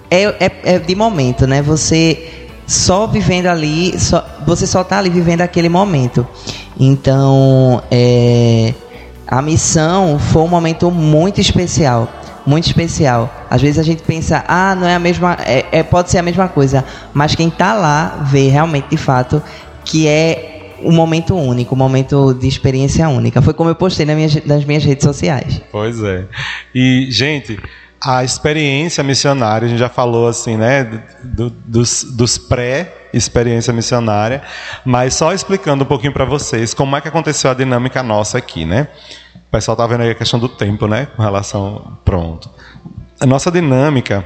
é, 0.09 0.23
é, 0.23 0.51
é 0.75 0.79
de 0.79 0.95
momento, 0.95 1.45
né? 1.47 1.61
Você 1.61 2.47
só 2.67 3.05
vivendo 3.05 3.47
ali, 3.47 3.99
só, 3.99 4.25
você 4.45 4.65
só 4.65 4.81
está 4.81 4.97
ali 4.97 5.09
vivendo 5.09 5.41
aquele 5.41 5.69
momento. 5.69 6.27
Então, 6.79 7.81
é, 7.91 8.73
a 9.27 9.41
missão 9.41 10.19
foi 10.19 10.41
um 10.41 10.47
momento 10.47 10.89
muito 10.91 11.39
especial, 11.39 12.09
muito 12.45 12.67
especial. 12.67 13.29
Às 13.49 13.61
vezes 13.61 13.79
a 13.79 13.83
gente 13.83 14.03
pensa, 14.03 14.43
ah, 14.47 14.75
não 14.75 14.87
é 14.87 14.95
a 14.95 14.99
mesma, 14.99 15.37
é, 15.45 15.65
é 15.71 15.83
pode 15.83 16.09
ser 16.09 16.17
a 16.17 16.23
mesma 16.23 16.47
coisa, 16.47 16.83
mas 17.13 17.35
quem 17.35 17.47
está 17.47 17.73
lá 17.73 18.19
vê 18.23 18.47
realmente, 18.49 18.89
de 18.89 18.97
fato, 18.97 19.41
que 19.83 20.07
é 20.07 20.54
um 20.81 20.91
momento 20.91 21.35
único, 21.35 21.75
um 21.75 21.77
momento 21.77 22.33
de 22.33 22.47
experiência 22.47 23.07
única. 23.09 23.41
Foi 23.41 23.53
como 23.53 23.69
eu 23.69 23.75
postei 23.75 24.05
nas 24.05 24.15
minhas, 24.15 24.45
nas 24.45 24.65
minhas 24.65 24.83
redes 24.83 25.03
sociais. 25.03 25.61
Pois 25.71 26.01
é. 26.03 26.25
E, 26.73 27.07
gente, 27.09 27.59
a 28.01 28.23
experiência 28.23 29.03
missionária, 29.03 29.65
a 29.65 29.69
gente 29.69 29.79
já 29.79 29.89
falou 29.89 30.27
assim, 30.27 30.57
né, 30.57 30.83
do, 31.23 31.49
dos, 31.49 32.03
dos 32.03 32.37
pré-experiência 32.37 33.73
missionária, 33.73 34.43
mas 34.85 35.15
só 35.15 35.33
explicando 35.33 35.83
um 35.83 35.87
pouquinho 35.87 36.13
para 36.13 36.25
vocês 36.25 36.73
como 36.73 36.95
é 36.95 37.01
que 37.01 37.07
aconteceu 37.07 37.49
a 37.49 37.53
dinâmica 37.53 38.03
nossa 38.03 38.37
aqui, 38.37 38.63
né? 38.63 38.87
O 39.47 39.51
pessoal 39.51 39.75
tá 39.75 39.87
vendo 39.87 40.01
aí 40.01 40.11
a 40.11 40.15
questão 40.15 40.39
do 40.39 40.49
tempo, 40.49 40.87
né, 40.87 41.07
com 41.15 41.23
relação 41.23 41.97
pronto. 42.03 42.49
A 43.19 43.25
nossa 43.25 43.49
dinâmica 43.49 44.23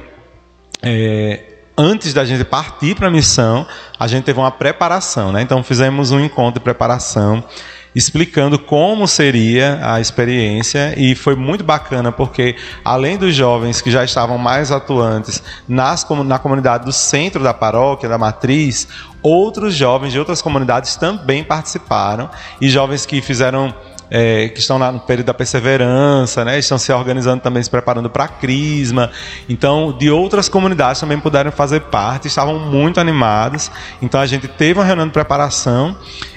é, 0.82 1.49
antes 1.80 2.12
da 2.12 2.26
gente 2.26 2.44
partir 2.44 2.94
para 2.94 3.08
a 3.08 3.10
missão, 3.10 3.66
a 3.98 4.06
gente 4.06 4.24
teve 4.24 4.38
uma 4.38 4.50
preparação, 4.50 5.32
né? 5.32 5.40
Então 5.40 5.62
fizemos 5.62 6.10
um 6.12 6.20
encontro 6.20 6.60
de 6.60 6.64
preparação 6.64 7.42
explicando 7.94 8.56
como 8.58 9.08
seria 9.08 9.80
a 9.82 10.00
experiência 10.00 10.94
e 10.96 11.14
foi 11.16 11.34
muito 11.34 11.64
bacana 11.64 12.12
porque 12.12 12.54
além 12.84 13.16
dos 13.16 13.34
jovens 13.34 13.80
que 13.80 13.90
já 13.90 14.04
estavam 14.04 14.38
mais 14.38 14.70
atuantes 14.70 15.42
nas, 15.66 16.06
na 16.24 16.38
comunidade 16.38 16.84
do 16.84 16.92
centro 16.92 17.42
da 17.42 17.52
paróquia, 17.52 18.08
da 18.08 18.16
matriz, 18.16 18.86
outros 19.22 19.74
jovens 19.74 20.12
de 20.12 20.18
outras 20.20 20.40
comunidades 20.40 20.94
também 20.94 21.42
participaram 21.42 22.30
e 22.60 22.68
jovens 22.68 23.04
que 23.04 23.20
fizeram 23.20 23.74
é, 24.10 24.48
que 24.48 24.58
estão 24.58 24.76
lá 24.76 24.90
no 24.90 25.00
período 25.00 25.26
da 25.26 25.34
perseverança, 25.34 26.44
né? 26.44 26.58
estão 26.58 26.76
se 26.76 26.92
organizando 26.92 27.42
também, 27.42 27.62
se 27.62 27.70
preparando 27.70 28.10
para 28.10 28.24
a 28.24 28.28
Crisma. 28.28 29.10
Então, 29.48 29.96
de 29.96 30.10
outras 30.10 30.48
comunidades 30.48 31.00
também 31.00 31.18
puderam 31.18 31.52
fazer 31.52 31.80
parte, 31.82 32.26
estavam 32.26 32.58
muito 32.58 32.98
animados. 32.98 33.70
Então, 34.02 34.20
a 34.20 34.26
gente 34.26 34.48
teve 34.48 34.80
uma 34.80 34.84
reunião 34.84 35.06
de 35.06 35.12
preparação 35.12 35.96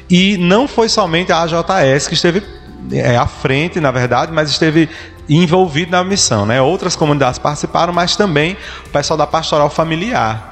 e 0.09 0.37
não 0.37 0.67
foi 0.67 0.87
somente 0.87 1.31
a 1.31 1.41
AJS 1.41 2.07
que 2.07 2.13
esteve 2.13 2.43
é, 2.91 3.17
à 3.17 3.25
frente, 3.25 3.79
na 3.79 3.91
verdade, 3.91 4.31
mas 4.31 4.49
esteve 4.49 4.89
envolvido 5.27 5.91
na 5.91 6.03
missão. 6.03 6.45
Né? 6.45 6.61
Outras 6.61 6.95
comunidades 6.95 7.39
participaram, 7.39 7.93
mas 7.93 8.15
também 8.15 8.57
o 8.85 8.89
pessoal 8.89 9.17
da 9.17 9.25
pastoral 9.25 9.69
familiar. 9.69 10.51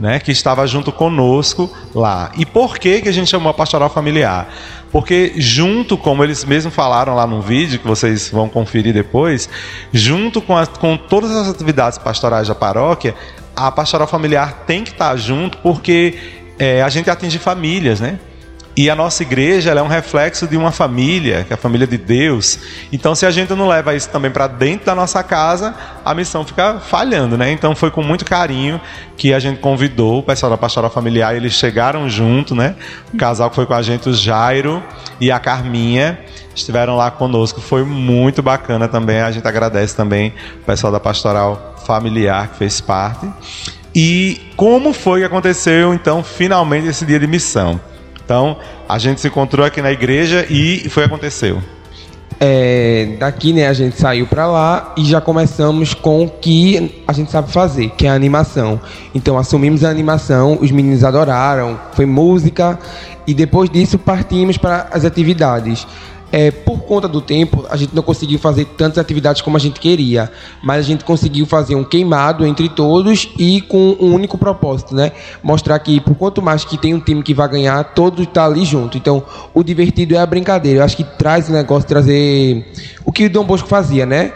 Né, 0.00 0.20
que 0.20 0.30
estava 0.30 0.64
junto 0.64 0.92
conosco 0.92 1.68
lá. 1.92 2.30
E 2.36 2.46
por 2.46 2.78
que, 2.78 3.02
que 3.02 3.08
a 3.08 3.12
gente 3.12 3.28
chamou 3.28 3.50
a 3.50 3.52
pastoral 3.52 3.90
familiar? 3.90 4.48
Porque 4.90 5.34
junto, 5.36 5.96
como 5.96 6.24
eles 6.24 6.44
mesmos 6.44 6.74
falaram 6.74 7.14
lá 7.14 7.26
no 7.26 7.42
vídeo, 7.42 7.78
que 7.78 7.86
vocês 7.86 8.30
vão 8.30 8.48
conferir 8.48 8.94
depois, 8.94 9.48
junto 9.92 10.40
com, 10.40 10.54
com 10.80 10.96
todas 10.96 11.30
as 11.30 11.48
atividades 11.48 11.98
pastorais 11.98 12.48
da 12.48 12.54
paróquia, 12.54 13.14
a 13.54 13.70
pastoral 13.70 14.06
familiar 14.06 14.64
tem 14.66 14.84
que 14.84 14.90
estar 14.90 15.14
junto 15.16 15.58
porque 15.58 16.18
é, 16.58 16.82
a 16.82 16.88
gente 16.88 17.10
atinge 17.10 17.38
famílias, 17.38 18.00
né? 18.00 18.18
E 18.78 18.88
a 18.88 18.94
nossa 18.94 19.24
igreja 19.24 19.72
é 19.72 19.82
um 19.82 19.88
reflexo 19.88 20.46
de 20.46 20.56
uma 20.56 20.70
família, 20.70 21.42
que 21.42 21.52
é 21.52 21.54
a 21.54 21.56
família 21.56 21.84
de 21.84 21.98
Deus. 21.98 22.60
Então, 22.92 23.12
se 23.12 23.26
a 23.26 23.30
gente 23.32 23.52
não 23.52 23.66
leva 23.66 23.92
isso 23.92 24.08
também 24.08 24.30
para 24.30 24.46
dentro 24.46 24.86
da 24.86 24.94
nossa 24.94 25.20
casa, 25.20 25.74
a 26.04 26.14
missão 26.14 26.44
fica 26.44 26.78
falhando, 26.78 27.36
né? 27.36 27.50
Então, 27.50 27.74
foi 27.74 27.90
com 27.90 28.04
muito 28.04 28.24
carinho 28.24 28.80
que 29.16 29.34
a 29.34 29.40
gente 29.40 29.58
convidou 29.58 30.20
o 30.20 30.22
pessoal 30.22 30.48
da 30.48 30.56
pastoral 30.56 30.92
familiar, 30.92 31.34
eles 31.34 31.54
chegaram 31.54 32.08
junto, 32.08 32.54
né? 32.54 32.76
O 33.12 33.16
casal 33.16 33.50
que 33.50 33.56
foi 33.56 33.66
com 33.66 33.74
a 33.74 33.82
gente, 33.82 34.10
o 34.10 34.14
Jairo 34.14 34.80
e 35.20 35.28
a 35.32 35.40
Carminha, 35.40 36.16
estiveram 36.54 36.94
lá 36.94 37.10
conosco. 37.10 37.60
Foi 37.60 37.82
muito 37.82 38.44
bacana 38.44 38.86
também. 38.86 39.20
A 39.20 39.32
gente 39.32 39.48
agradece 39.48 39.96
também 39.96 40.32
o 40.62 40.64
pessoal 40.64 40.92
da 40.92 41.00
pastoral 41.00 41.74
familiar 41.84 42.46
que 42.46 42.58
fez 42.58 42.80
parte. 42.80 43.28
E 43.92 44.40
como 44.54 44.92
foi 44.92 45.18
que 45.18 45.26
aconteceu, 45.26 45.92
então, 45.92 46.22
finalmente 46.22 46.86
esse 46.86 47.04
dia 47.04 47.18
de 47.18 47.26
missão? 47.26 47.80
Então, 48.28 48.58
a 48.86 48.98
gente 48.98 49.22
se 49.22 49.28
encontrou 49.28 49.64
aqui 49.64 49.80
na 49.80 49.90
igreja 49.90 50.44
e 50.50 50.86
foi 50.90 51.02
aconteceu. 51.02 51.62
É, 52.38 53.16
daqui, 53.18 53.54
né, 53.54 53.66
a 53.66 53.72
gente 53.72 53.98
saiu 53.98 54.26
para 54.26 54.46
lá 54.46 54.92
e 54.98 55.04
já 55.06 55.18
começamos 55.18 55.94
com 55.94 56.26
o 56.26 56.28
que 56.28 57.02
a 57.08 57.12
gente 57.14 57.30
sabe 57.30 57.50
fazer, 57.50 57.88
que 57.96 58.06
é 58.06 58.10
a 58.10 58.12
animação. 58.12 58.78
Então 59.14 59.38
assumimos 59.38 59.82
a 59.82 59.88
animação, 59.88 60.58
os 60.60 60.70
meninos 60.70 61.04
adoraram, 61.04 61.80
foi 61.94 62.04
música 62.04 62.78
e 63.26 63.32
depois 63.32 63.70
disso 63.70 63.98
partimos 63.98 64.58
para 64.58 64.88
as 64.92 65.06
atividades. 65.06 65.86
É, 66.30 66.50
por 66.50 66.80
conta 66.80 67.08
do 67.08 67.22
tempo, 67.22 67.64
a 67.70 67.76
gente 67.76 67.94
não 67.94 68.02
conseguiu 68.02 68.38
fazer 68.38 68.66
tantas 68.66 68.98
atividades 68.98 69.40
como 69.40 69.56
a 69.56 69.60
gente 69.60 69.80
queria, 69.80 70.30
mas 70.62 70.80
a 70.80 70.82
gente 70.82 71.02
conseguiu 71.02 71.46
fazer 71.46 71.74
um 71.74 71.84
queimado 71.84 72.44
entre 72.44 72.68
todos 72.68 73.30
e 73.38 73.62
com 73.62 73.96
um 73.98 74.12
único 74.12 74.36
propósito, 74.36 74.94
né? 74.94 75.12
Mostrar 75.42 75.78
que, 75.78 76.00
por 76.00 76.14
quanto 76.14 76.42
mais 76.42 76.64
que 76.64 76.76
tem 76.76 76.92
um 76.92 77.00
time 77.00 77.22
que 77.22 77.32
vai 77.32 77.48
ganhar, 77.48 77.82
todo 77.94 78.22
está 78.22 78.44
ali 78.44 78.64
junto. 78.64 78.98
Então, 78.98 79.22
o 79.54 79.62
divertido 79.62 80.14
é 80.14 80.18
a 80.18 80.26
brincadeira. 80.26 80.80
Eu 80.80 80.84
acho 80.84 80.96
que 80.96 81.04
traz 81.04 81.48
o 81.48 81.52
negócio, 81.52 81.88
trazer 81.88 82.66
o 83.06 83.12
que 83.12 83.24
o 83.24 83.30
Dom 83.30 83.44
Bosco 83.44 83.68
fazia, 83.68 84.04
né? 84.04 84.32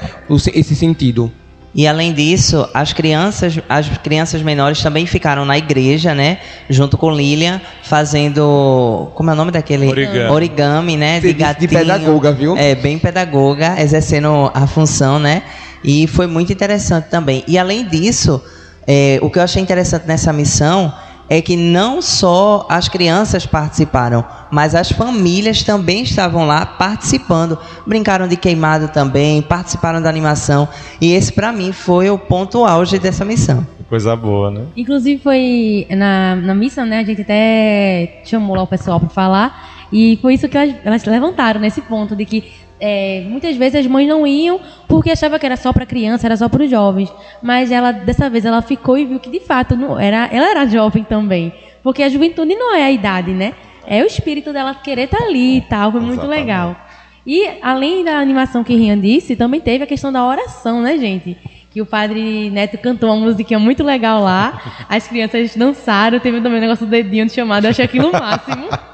Esse 0.54 0.74
sentido. 0.74 1.30
E 1.74 1.86
além 1.86 2.12
disso, 2.12 2.68
as 2.74 2.92
crianças, 2.92 3.58
as 3.66 3.88
crianças 3.98 4.42
menores 4.42 4.82
também 4.82 5.06
ficaram 5.06 5.44
na 5.46 5.56
igreja, 5.56 6.14
né? 6.14 6.38
Junto 6.68 6.98
com 6.98 7.10
Lilian, 7.10 7.60
fazendo. 7.82 9.10
Como 9.14 9.30
é 9.30 9.32
o 9.32 9.36
nome 9.36 9.50
daquele? 9.50 9.88
Origami. 9.88 10.30
Origami, 10.30 10.96
né? 10.98 11.18
De, 11.18 11.32
de, 11.32 11.54
de 11.54 11.68
pedagoga, 11.68 12.30
viu? 12.32 12.56
É, 12.58 12.74
bem 12.74 12.98
pedagoga, 12.98 13.80
exercendo 13.80 14.50
a 14.52 14.66
função, 14.66 15.18
né? 15.18 15.42
E 15.82 16.06
foi 16.06 16.26
muito 16.26 16.52
interessante 16.52 17.08
também. 17.08 17.42
E 17.48 17.58
além 17.58 17.86
disso, 17.88 18.42
é, 18.86 19.18
o 19.22 19.30
que 19.30 19.38
eu 19.38 19.42
achei 19.42 19.62
interessante 19.62 20.06
nessa 20.06 20.30
missão 20.30 20.92
é 21.32 21.40
que 21.40 21.56
não 21.56 22.02
só 22.02 22.66
as 22.68 22.90
crianças 22.90 23.46
participaram, 23.46 24.22
mas 24.50 24.74
as 24.74 24.92
famílias 24.92 25.62
também 25.62 26.02
estavam 26.02 26.46
lá 26.46 26.66
participando, 26.66 27.58
brincaram 27.86 28.28
de 28.28 28.36
queimado 28.36 28.88
também, 28.88 29.40
participaram 29.40 30.02
da 30.02 30.10
animação, 30.10 30.68
e 31.00 31.14
esse 31.14 31.32
para 31.32 31.50
mim 31.50 31.72
foi 31.72 32.10
o 32.10 32.18
ponto 32.18 32.66
auge 32.66 32.98
dessa 32.98 33.24
missão. 33.24 33.66
Coisa 33.88 34.14
boa, 34.14 34.50
né? 34.50 34.66
Inclusive 34.76 35.22
foi 35.22 35.86
na, 35.88 36.36
na 36.36 36.54
missão, 36.54 36.84
né? 36.84 36.98
A 36.98 37.04
gente 37.04 37.22
até 37.22 38.20
chamou 38.26 38.54
lá 38.54 38.64
o 38.64 38.66
pessoal 38.66 39.00
para 39.00 39.08
falar, 39.08 39.86
e 39.90 40.18
foi 40.20 40.34
isso 40.34 40.46
que 40.50 40.58
elas, 40.58 40.74
elas 40.84 41.04
levantaram 41.06 41.58
nesse 41.58 41.80
ponto 41.80 42.14
de 42.14 42.26
que 42.26 42.44
é, 42.84 43.22
muitas 43.28 43.56
vezes 43.56 43.78
as 43.78 43.86
mães 43.86 44.08
não 44.08 44.26
iam 44.26 44.60
porque 44.88 45.12
achava 45.12 45.38
que 45.38 45.46
era 45.46 45.56
só 45.56 45.72
para 45.72 45.86
criança, 45.86 46.26
era 46.26 46.36
só 46.36 46.48
para 46.48 46.64
os 46.64 46.70
jovens. 46.70 47.12
Mas 47.40 47.70
ela 47.70 47.92
dessa 47.92 48.28
vez 48.28 48.44
ela 48.44 48.60
ficou 48.60 48.98
e 48.98 49.04
viu 49.04 49.20
que 49.20 49.30
de 49.30 49.38
fato 49.38 49.76
não 49.76 49.98
era, 49.98 50.28
ela 50.32 50.50
era 50.50 50.66
jovem 50.66 51.04
também, 51.04 51.52
porque 51.80 52.02
a 52.02 52.08
juventude 52.08 52.56
não 52.56 52.74
é 52.74 52.82
a 52.82 52.90
idade, 52.90 53.30
né? 53.30 53.54
É 53.86 54.02
o 54.02 54.06
espírito 54.06 54.52
dela 54.52 54.74
querer 54.74 55.04
estar 55.04 55.18
tá 55.18 55.24
ali 55.24 55.58
e 55.58 55.60
tal, 55.60 55.92
foi 55.92 56.00
muito 56.00 56.14
Exatamente. 56.14 56.40
legal. 56.40 56.76
E 57.24 57.48
além 57.62 58.02
da 58.02 58.18
animação 58.18 58.64
que 58.64 58.74
Rian 58.74 58.98
disse, 58.98 59.36
também 59.36 59.60
teve 59.60 59.84
a 59.84 59.86
questão 59.86 60.12
da 60.12 60.26
oração, 60.26 60.82
né, 60.82 60.98
gente? 60.98 61.38
Que 61.72 61.80
o 61.80 61.86
padre 61.86 62.50
Neto 62.50 62.76
cantou 62.78 63.10
uma 63.10 63.24
musiquinha 63.24 63.58
muito 63.58 63.82
legal 63.82 64.22
lá. 64.22 64.84
As 64.88 65.08
crianças 65.08 65.56
dançaram, 65.56 66.20
teve 66.20 66.38
também 66.40 66.54
o 66.54 66.58
um 66.58 66.60
negócio 66.60 66.84
do 66.84 66.90
dedinho 66.90 67.26
de 67.26 67.32
chamada, 67.32 67.66
eu 67.66 67.70
achei 67.70 67.84
aquilo 67.84 68.08
o 68.08 68.12
máximo. 68.12 68.68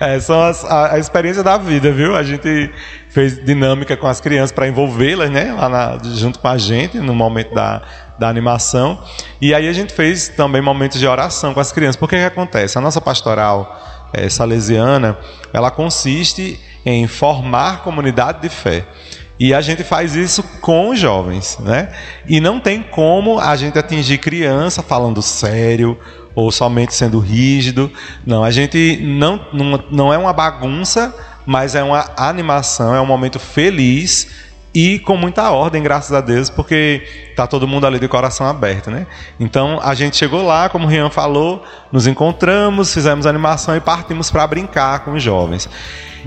É, 0.00 0.18
são 0.18 0.40
a, 0.40 0.94
a, 0.94 0.98
experiência 0.98 1.42
da 1.42 1.58
vida, 1.58 1.92
viu? 1.92 2.16
A 2.16 2.22
gente 2.22 2.72
fez 3.10 3.44
dinâmica 3.44 3.94
com 3.94 4.06
as 4.06 4.18
crianças 4.18 4.50
para 4.50 4.66
envolvê-las, 4.66 5.28
né? 5.30 5.52
Lá 5.52 5.68
na, 5.68 5.98
junto 6.02 6.38
com 6.38 6.48
a 6.48 6.56
gente, 6.56 6.96
no 6.98 7.14
momento 7.14 7.54
da, 7.54 7.82
da 8.18 8.26
animação. 8.26 9.02
E 9.38 9.52
aí 9.54 9.68
a 9.68 9.72
gente 9.74 9.92
fez 9.92 10.28
também 10.28 10.62
momentos 10.62 10.98
de 10.98 11.06
oração 11.06 11.52
com 11.52 11.60
as 11.60 11.70
crianças. 11.70 11.96
Porque 11.96 12.16
que 12.16 12.22
acontece? 12.22 12.78
A 12.78 12.80
nossa 12.80 13.02
pastoral 13.02 14.08
é, 14.14 14.26
salesiana, 14.30 15.18
ela 15.52 15.70
consiste 15.70 16.58
em 16.84 17.06
formar 17.06 17.82
comunidade 17.82 18.40
de 18.40 18.48
fé. 18.48 18.86
E 19.40 19.54
a 19.54 19.62
gente 19.62 19.82
faz 19.82 20.14
isso 20.14 20.42
com 20.60 20.90
os 20.90 20.98
jovens, 20.98 21.56
né? 21.60 21.88
E 22.28 22.40
não 22.40 22.60
tem 22.60 22.82
como 22.82 23.40
a 23.40 23.56
gente 23.56 23.78
atingir 23.78 24.18
criança 24.18 24.82
falando 24.82 25.22
sério 25.22 25.98
ou 26.34 26.52
somente 26.52 26.94
sendo 26.94 27.18
rígido. 27.18 27.90
Não, 28.26 28.44
a 28.44 28.50
gente 28.50 28.98
não, 29.02 29.40
não, 29.50 29.82
não 29.90 30.12
é 30.12 30.18
uma 30.18 30.34
bagunça, 30.34 31.14
mas 31.46 31.74
é 31.74 31.82
uma 31.82 32.10
animação, 32.18 32.94
é 32.94 33.00
um 33.00 33.06
momento 33.06 33.38
feliz 33.38 34.28
e 34.74 34.98
com 34.98 35.16
muita 35.16 35.50
ordem, 35.50 35.82
graças 35.82 36.12
a 36.12 36.20
Deus, 36.20 36.50
porque 36.50 37.32
tá 37.34 37.46
todo 37.46 37.66
mundo 37.66 37.86
ali 37.86 37.98
de 37.98 38.06
coração 38.06 38.46
aberto, 38.46 38.90
né? 38.90 39.06
Então 39.38 39.80
a 39.82 39.94
gente 39.94 40.18
chegou 40.18 40.42
lá, 40.42 40.68
como 40.68 40.84
o 40.84 40.88
Rian 40.88 41.08
falou, 41.08 41.64
nos 41.90 42.06
encontramos, 42.06 42.92
fizemos 42.92 43.26
animação 43.26 43.74
e 43.74 43.80
partimos 43.80 44.30
para 44.30 44.46
brincar 44.46 45.00
com 45.00 45.14
os 45.14 45.22
jovens. 45.22 45.66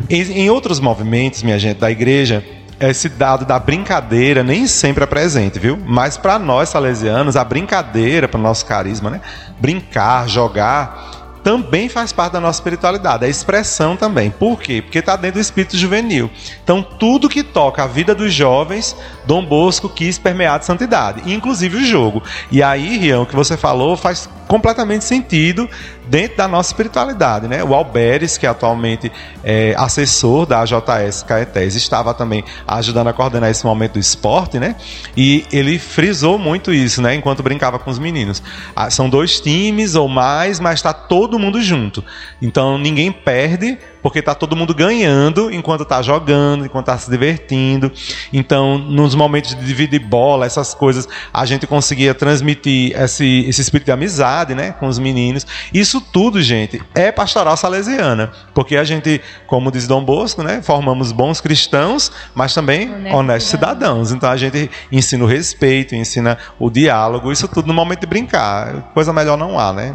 Em, 0.10 0.22
em 0.24 0.50
outros 0.50 0.80
movimentos, 0.80 1.44
minha 1.44 1.60
gente, 1.60 1.78
da 1.78 1.92
igreja, 1.92 2.44
esse 2.80 3.10
dado 3.10 3.46
da 3.46 3.60
brincadeira 3.60 4.44
nem 4.44 4.68
sempre 4.68 5.04
é 5.04 5.08
presente, 5.08 5.60
viu? 5.60 5.78
Mas 5.86 6.18
para 6.18 6.38
nós 6.40 6.70
salesianos, 6.70 7.36
a 7.36 7.44
brincadeira, 7.44 8.28
para 8.28 8.40
o 8.40 8.44
nosso 8.44 8.66
carisma, 8.66 9.10
né? 9.10 9.22
Brincar, 9.60 10.28
jogar, 10.28 11.24
também 11.44 11.90
faz 11.90 12.14
parte 12.14 12.34
da 12.34 12.40
nossa 12.40 12.60
espiritualidade, 12.60 13.26
é 13.26 13.30
expressão 13.30 13.98
também. 13.98 14.32
Por 14.32 14.60
quê? 14.60 14.82
Porque 14.82 15.00
está 15.00 15.16
dentro 15.16 15.40
do 15.40 15.42
espírito 15.42 15.78
juvenil. 15.78 16.32
Então, 16.64 16.82
tudo 16.82 17.28
que 17.28 17.44
toca 17.44 17.84
a 17.84 17.88
vida 17.88 18.16
dos 18.16 18.34
jovens, 18.34 18.96
Dom 19.26 19.46
Bosco 19.46 19.90
quis 19.90 20.18
permear 20.18 20.60
de 20.60 20.66
santidade, 20.66 21.22
inclusive 21.32 21.78
o 21.78 21.86
jogo. 21.86 22.24
E 22.52 22.62
aí, 22.62 22.98
Rian, 22.98 23.22
o 23.22 23.26
que 23.26 23.36
você 23.36 23.56
falou 23.56 23.96
faz 23.96 24.30
completamente 24.48 25.06
sentido 25.06 25.70
dentro 26.08 26.38
da 26.38 26.48
nossa 26.48 26.70
espiritualidade, 26.70 27.48
né? 27.48 27.64
O 27.64 27.74
Alberes, 27.74 28.38
que 28.38 28.46
é 28.46 28.50
atualmente 28.50 29.12
é 29.44 29.74
assessor 29.78 30.46
da 30.46 30.64
JS 30.66 31.24
Caetés, 31.24 31.76
estava 31.76 32.14
também 32.14 32.44
ajudando 32.68 33.08
a 33.08 33.14
coordenar 33.14 33.50
esse 33.50 33.66
momento 33.66 33.94
do 33.94 34.00
esporte, 34.00 34.60
né? 34.60 34.76
E 35.16 35.46
ele 35.52 35.80
frisou 35.80 36.38
muito 36.38 36.74
isso, 36.74 37.02
né? 37.02 37.16
Enquanto 37.16 37.42
brincava 37.42 37.80
com 37.80 37.90
os 37.90 37.98
meninos. 37.98 38.44
Ah, 38.76 38.90
são 38.90 39.10
dois 39.10 39.40
times 39.40 39.96
ou 39.96 40.08
mais, 40.08 40.60
mas 40.60 40.76
está 40.76 40.94
todo 40.94 41.40
mundo 41.40 41.62
junto. 41.62 42.04
Então 42.42 42.78
ninguém 42.78 43.12
perde 43.12 43.78
porque 44.04 44.22
tá 44.22 44.36
todo 44.36 44.56
mundo 44.56 44.76
ganhando 44.76 45.50
enquanto 45.50 45.86
tá 45.86 46.02
jogando, 46.02 46.66
enquanto 46.66 46.88
tá 46.88 46.98
se 46.98 47.10
divertindo. 47.10 47.90
Então, 48.34 48.78
nos 48.78 49.16
momentos 49.16 49.56
de 49.56 49.66
dividir 49.66 50.00
bola, 50.00 50.46
essas 50.46 50.74
coisas, 50.74 51.08
a 51.34 51.46
gente 51.46 51.66
conseguia 51.66 52.14
transmitir 52.14 52.94
esse, 53.00 53.46
esse 53.48 53.62
espírito 53.62 53.86
de 53.86 53.92
amizade, 53.94 54.54
né, 54.54 54.74
com 54.74 54.88
os 54.88 55.00
meninos. 55.00 55.48
Isso 55.74 56.02
tudo, 56.02 56.42
gente, 56.42 56.82
é 56.94 57.12
pastoral 57.12 57.56
salesiana, 57.56 58.32
porque 58.54 58.76
a 58.76 58.84
gente, 58.84 59.22
como 59.48 59.72
diz 59.72 59.88
Dom 59.88 60.04
Bosco, 60.04 60.44
né, 60.44 60.62
formamos 60.62 61.14
bons 61.14 61.40
cristãos, 61.40 62.12
mas 62.36 62.54
também 62.54 62.90
honestos, 62.90 63.14
honestos 63.14 63.50
cidadãos. 63.50 64.12
Então, 64.12 64.30
a 64.30 64.36
gente 64.36 64.70
ensina 64.92 65.24
o 65.24 65.28
respeito, 65.28 65.96
ensina 65.96 66.38
o 66.60 66.70
diálogo, 66.70 67.32
isso 67.32 67.48
tudo 67.48 67.68
no 67.68 67.74
momento 67.74 68.02
de 68.02 68.08
brincar. 68.08 68.92
Coisa 68.94 69.14
melhor 69.14 69.38
não 69.38 69.58
há, 69.58 69.72
né? 69.72 69.94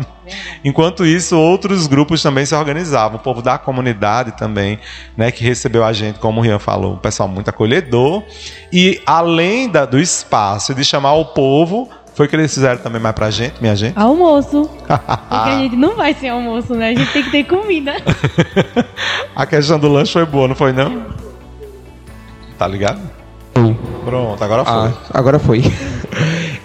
Enquanto 0.65 1.05
isso, 1.05 1.37
outros 1.39 1.87
grupos 1.87 2.23
também 2.23 2.45
se 2.47 2.55
organizavam. 2.55 3.19
O 3.19 3.23
povo 3.23 3.43
da 3.43 3.59
comunidade 3.59 4.33
também, 4.33 4.79
né, 5.17 5.31
que 5.31 5.45
recebeu 5.45 5.85
a 5.85 5.93
gente, 5.93 6.19
como 6.19 6.41
o 6.41 6.43
Rian 6.43 6.59
falou, 6.59 6.95
um 6.95 6.99
pessoal 6.99 7.29
muito 7.29 7.49
acolhedor. 7.49 8.23
E 8.73 9.01
além 9.07 9.69
da, 9.69 9.85
do 9.85 9.99
espaço 9.99 10.75
de 10.75 10.85
chamar 10.85 11.15
o 11.15 11.27
povo, 11.27 11.89
foi 12.15 12.27
que 12.27 12.35
eles 12.35 12.53
fizeram 12.53 12.79
também 12.79 13.01
mais 13.01 13.15
pra 13.15 13.31
gente, 13.31 13.61
minha 13.61 13.77
gente? 13.77 13.97
Almoço. 13.97 14.69
Porque 14.85 15.51
a 15.51 15.59
gente 15.59 15.77
não 15.77 15.95
vai 15.95 16.15
sem 16.15 16.29
almoço, 16.29 16.75
né? 16.75 16.89
A 16.89 16.95
gente 16.95 17.13
tem 17.13 17.23
que 17.23 17.31
ter 17.31 17.45
comida. 17.45 17.95
a 19.37 19.47
questão 19.47 19.79
do 19.79 19.89
lanche 19.89 20.13
foi 20.13 20.27
boa, 20.27 20.49
não 20.49 20.57
foi 20.57 20.73
não? 20.73 21.07
Tá 22.59 22.67
ligado? 22.67 23.01
Pronto, 24.05 24.43
agora 24.43 24.65
foi. 24.65 24.75
Ah, 24.75 24.93
agora 25.15 25.39
foi. 25.39 25.63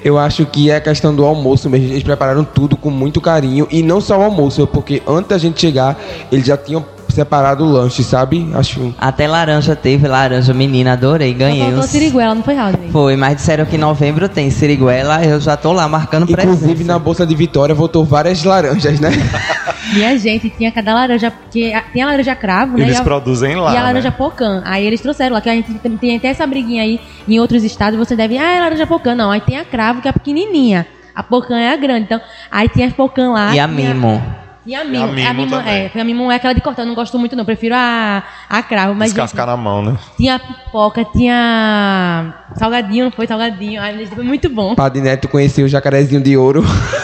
Eu 0.03 0.17
acho 0.17 0.45
que 0.45 0.69
é 0.69 0.75
a 0.75 0.81
questão 0.81 1.15
do 1.15 1.23
almoço 1.23 1.69
mesmo. 1.69 1.87
Eles 1.87 2.03
prepararam 2.03 2.43
tudo 2.43 2.75
com 2.75 2.89
muito 2.89 3.21
carinho. 3.21 3.67
E 3.71 3.81
não 3.81 4.01
só 4.01 4.19
o 4.19 4.23
almoço, 4.23 4.67
porque 4.67 5.01
antes 5.07 5.29
da 5.29 5.37
gente 5.37 5.61
chegar, 5.61 5.97
eles 6.31 6.45
já 6.45 6.57
tinham 6.57 6.85
separado 7.13 7.63
o 7.63 7.71
lanche, 7.71 8.03
sabe? 8.03 8.49
Acho. 8.53 8.93
Até 8.97 9.27
laranja 9.27 9.75
teve, 9.75 10.07
laranja 10.07 10.53
menina, 10.53 10.93
adorei, 10.93 11.33
ganhei. 11.33 11.61
Faltou 11.61 11.79
uns... 11.79 11.89
siriguela, 11.89 12.35
não 12.35 12.43
foi, 12.43 12.55
Raul? 12.55 12.73
Foi, 12.91 13.15
mas 13.15 13.35
disseram 13.37 13.65
que 13.65 13.75
em 13.75 13.79
novembro 13.79 14.27
tem 14.27 14.49
siriguela, 14.49 15.23
eu 15.23 15.39
já 15.39 15.55
tô 15.55 15.71
lá 15.73 15.87
marcando 15.87 16.25
presença. 16.25 16.55
Inclusive 16.55 16.83
na 16.83 16.99
Bolsa 16.99 17.25
de 17.25 17.35
Vitória 17.35 17.73
voltou 17.73 18.03
várias 18.03 18.43
laranjas, 18.43 18.99
né? 18.99 19.09
Minha 19.93 20.17
gente, 20.17 20.49
tinha 20.49 20.71
cada 20.71 20.93
laranja, 20.93 21.29
porque 21.29 21.73
tem 21.91 22.01
a 22.01 22.07
laranja 22.07 22.35
cravo, 22.35 22.77
né? 22.77 22.85
Eles 22.85 22.99
a, 22.99 23.03
produzem 23.03 23.55
lá. 23.55 23.73
E 23.73 23.77
a 23.77 23.83
laranja 23.83 24.09
né? 24.09 24.15
pocã. 24.17 24.61
Aí 24.65 24.85
eles 24.85 25.01
trouxeram 25.01 25.35
lá, 25.35 25.41
que 25.41 25.49
a 25.49 25.53
gente 25.53 25.71
tem 25.73 26.15
até 26.15 26.29
essa 26.29 26.47
briguinha 26.47 26.81
aí 26.81 26.99
em 27.27 27.39
outros 27.39 27.63
estados, 27.63 27.97
você 27.97 28.15
deve, 28.15 28.37
ah, 28.37 28.51
é 28.51 28.59
laranja 28.59 28.87
pocã. 28.87 29.13
Não, 29.13 29.29
aí 29.29 29.41
tem 29.41 29.57
a 29.57 29.65
cravo, 29.65 30.01
que 30.01 30.07
é 30.07 30.11
pequenininha. 30.11 30.87
A 31.15 31.21
pocã 31.21 31.57
é 31.59 31.73
a 31.73 31.77
grande. 31.77 32.05
Então, 32.05 32.21
aí 32.49 32.67
tem 32.67 32.85
a 32.85 32.91
pocã 32.91 33.31
lá. 33.31 33.53
E 33.53 33.59
a 33.59 33.67
mimo. 33.67 34.42
E 34.65 34.73
a 34.73 34.83
mimo, 34.85 35.03
a 35.03 35.33
mimo, 35.33 35.55
a 35.57 35.69
é, 35.69 35.91
a 35.93 36.03
mimo 36.05 36.31
é 36.31 36.35
aquela 36.35 36.53
de 36.53 36.61
cortar, 36.61 36.83
eu 36.83 36.85
não 36.85 36.95
gosto 36.95 37.19
muito 37.19 37.35
não, 37.35 37.43
prefiro 37.43 37.75
a, 37.75 38.23
a 38.49 38.63
cravo. 38.63 38.95
Mas 38.95 39.11
Descascar 39.11 39.45
na 39.45 39.57
mão, 39.57 39.81
né? 39.81 39.97
Tinha 40.15 40.39
pipoca, 40.39 41.03
tinha 41.03 42.33
salgadinho, 42.55 43.05
não 43.05 43.11
foi 43.11 43.27
salgadinho, 43.27 43.81
ai, 43.81 44.05
foi 44.05 44.23
muito 44.23 44.49
bom. 44.49 44.73
Padre 44.73 45.01
Neto 45.01 45.27
conheceu 45.27 45.65
o 45.65 45.67
jacarezinho 45.67 46.21
de 46.21 46.37
ouro. 46.37 46.63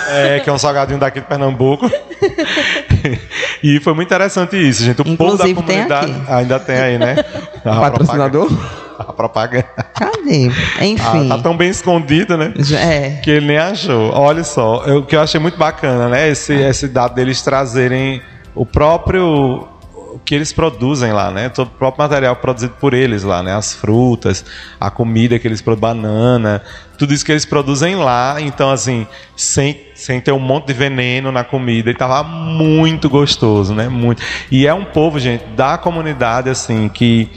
É, 0.10 0.40
que 0.40 0.50
é 0.50 0.54
um 0.54 0.58
salgadinho 0.58 1.00
daqui 1.00 1.20
de 1.20 1.26
Pernambuco. 1.28 1.86
e 3.62 3.80
foi 3.82 3.94
muito 3.94 4.08
interessante 4.08 4.56
isso, 4.56 4.84
gente. 4.84 5.02
O 5.02 5.08
Inclusive, 5.08 5.54
povo 5.54 5.68
da 5.68 5.74
comunidade 5.74 6.14
tem 6.14 6.34
ainda 6.34 6.60
tem 6.60 6.78
aí, 6.78 6.98
né? 6.98 7.18
A 7.66 7.82
Patrocinador? 7.82 8.50
A 9.00 9.14
propaganda. 9.14 9.68
Cadê? 9.96 10.52
Enfim. 10.82 11.32
Ah, 11.32 11.38
tá 11.38 11.44
tão 11.44 11.56
bem 11.56 11.70
escondido, 11.70 12.38
né? 12.38 12.54
É. 12.78 13.22
Que 13.22 13.32
ele 13.32 13.48
nem 13.48 13.58
achou. 13.58 14.12
Olha 14.14 14.44
só, 14.44 14.84
o 14.98 15.04
que 15.04 15.16
eu 15.16 15.22
achei 15.22 15.40
muito 15.40 15.58
bacana, 15.58 16.10
né? 16.10 16.30
Esse, 16.30 16.54
esse 16.54 16.88
dado 16.88 17.16
deles 17.16 17.42
trazerem 17.42 18.22
o 18.54 18.66
próprio 18.66 19.68
o 20.12 20.18
que 20.18 20.34
eles 20.34 20.52
produzem 20.52 21.14
lá, 21.14 21.32
né? 21.32 21.50
Todo 21.50 21.68
o 21.68 21.72
próprio 21.72 22.04
material 22.04 22.36
produzido 22.36 22.74
por 22.80 22.94
eles 22.94 23.24
lá, 23.24 23.44
né? 23.44 23.54
As 23.54 23.74
frutas, 23.74 24.44
a 24.80 24.90
comida 24.90 25.38
que 25.38 25.48
eles 25.48 25.62
produzem, 25.62 25.80
banana, 25.80 26.62
tudo 26.98 27.14
isso 27.14 27.24
que 27.24 27.32
eles 27.32 27.46
produzem 27.46 27.96
lá. 27.96 28.38
Então, 28.40 28.72
assim, 28.72 29.08
sem, 29.36 29.80
sem 29.96 30.20
ter 30.20 30.32
um 30.32 30.40
monte 30.40 30.68
de 30.68 30.74
veneno 30.74 31.32
na 31.32 31.44
comida. 31.44 31.90
E 31.90 31.94
tava 31.94 32.24
muito 32.24 33.10
gostoso, 33.10 33.74
né? 33.74 33.88
Muito. 33.88 34.22
E 34.52 34.66
é 34.66 34.74
um 34.74 34.84
povo, 34.84 35.20
gente, 35.20 35.46
da 35.56 35.78
comunidade, 35.78 36.50
assim, 36.50 36.90
que 36.90 37.30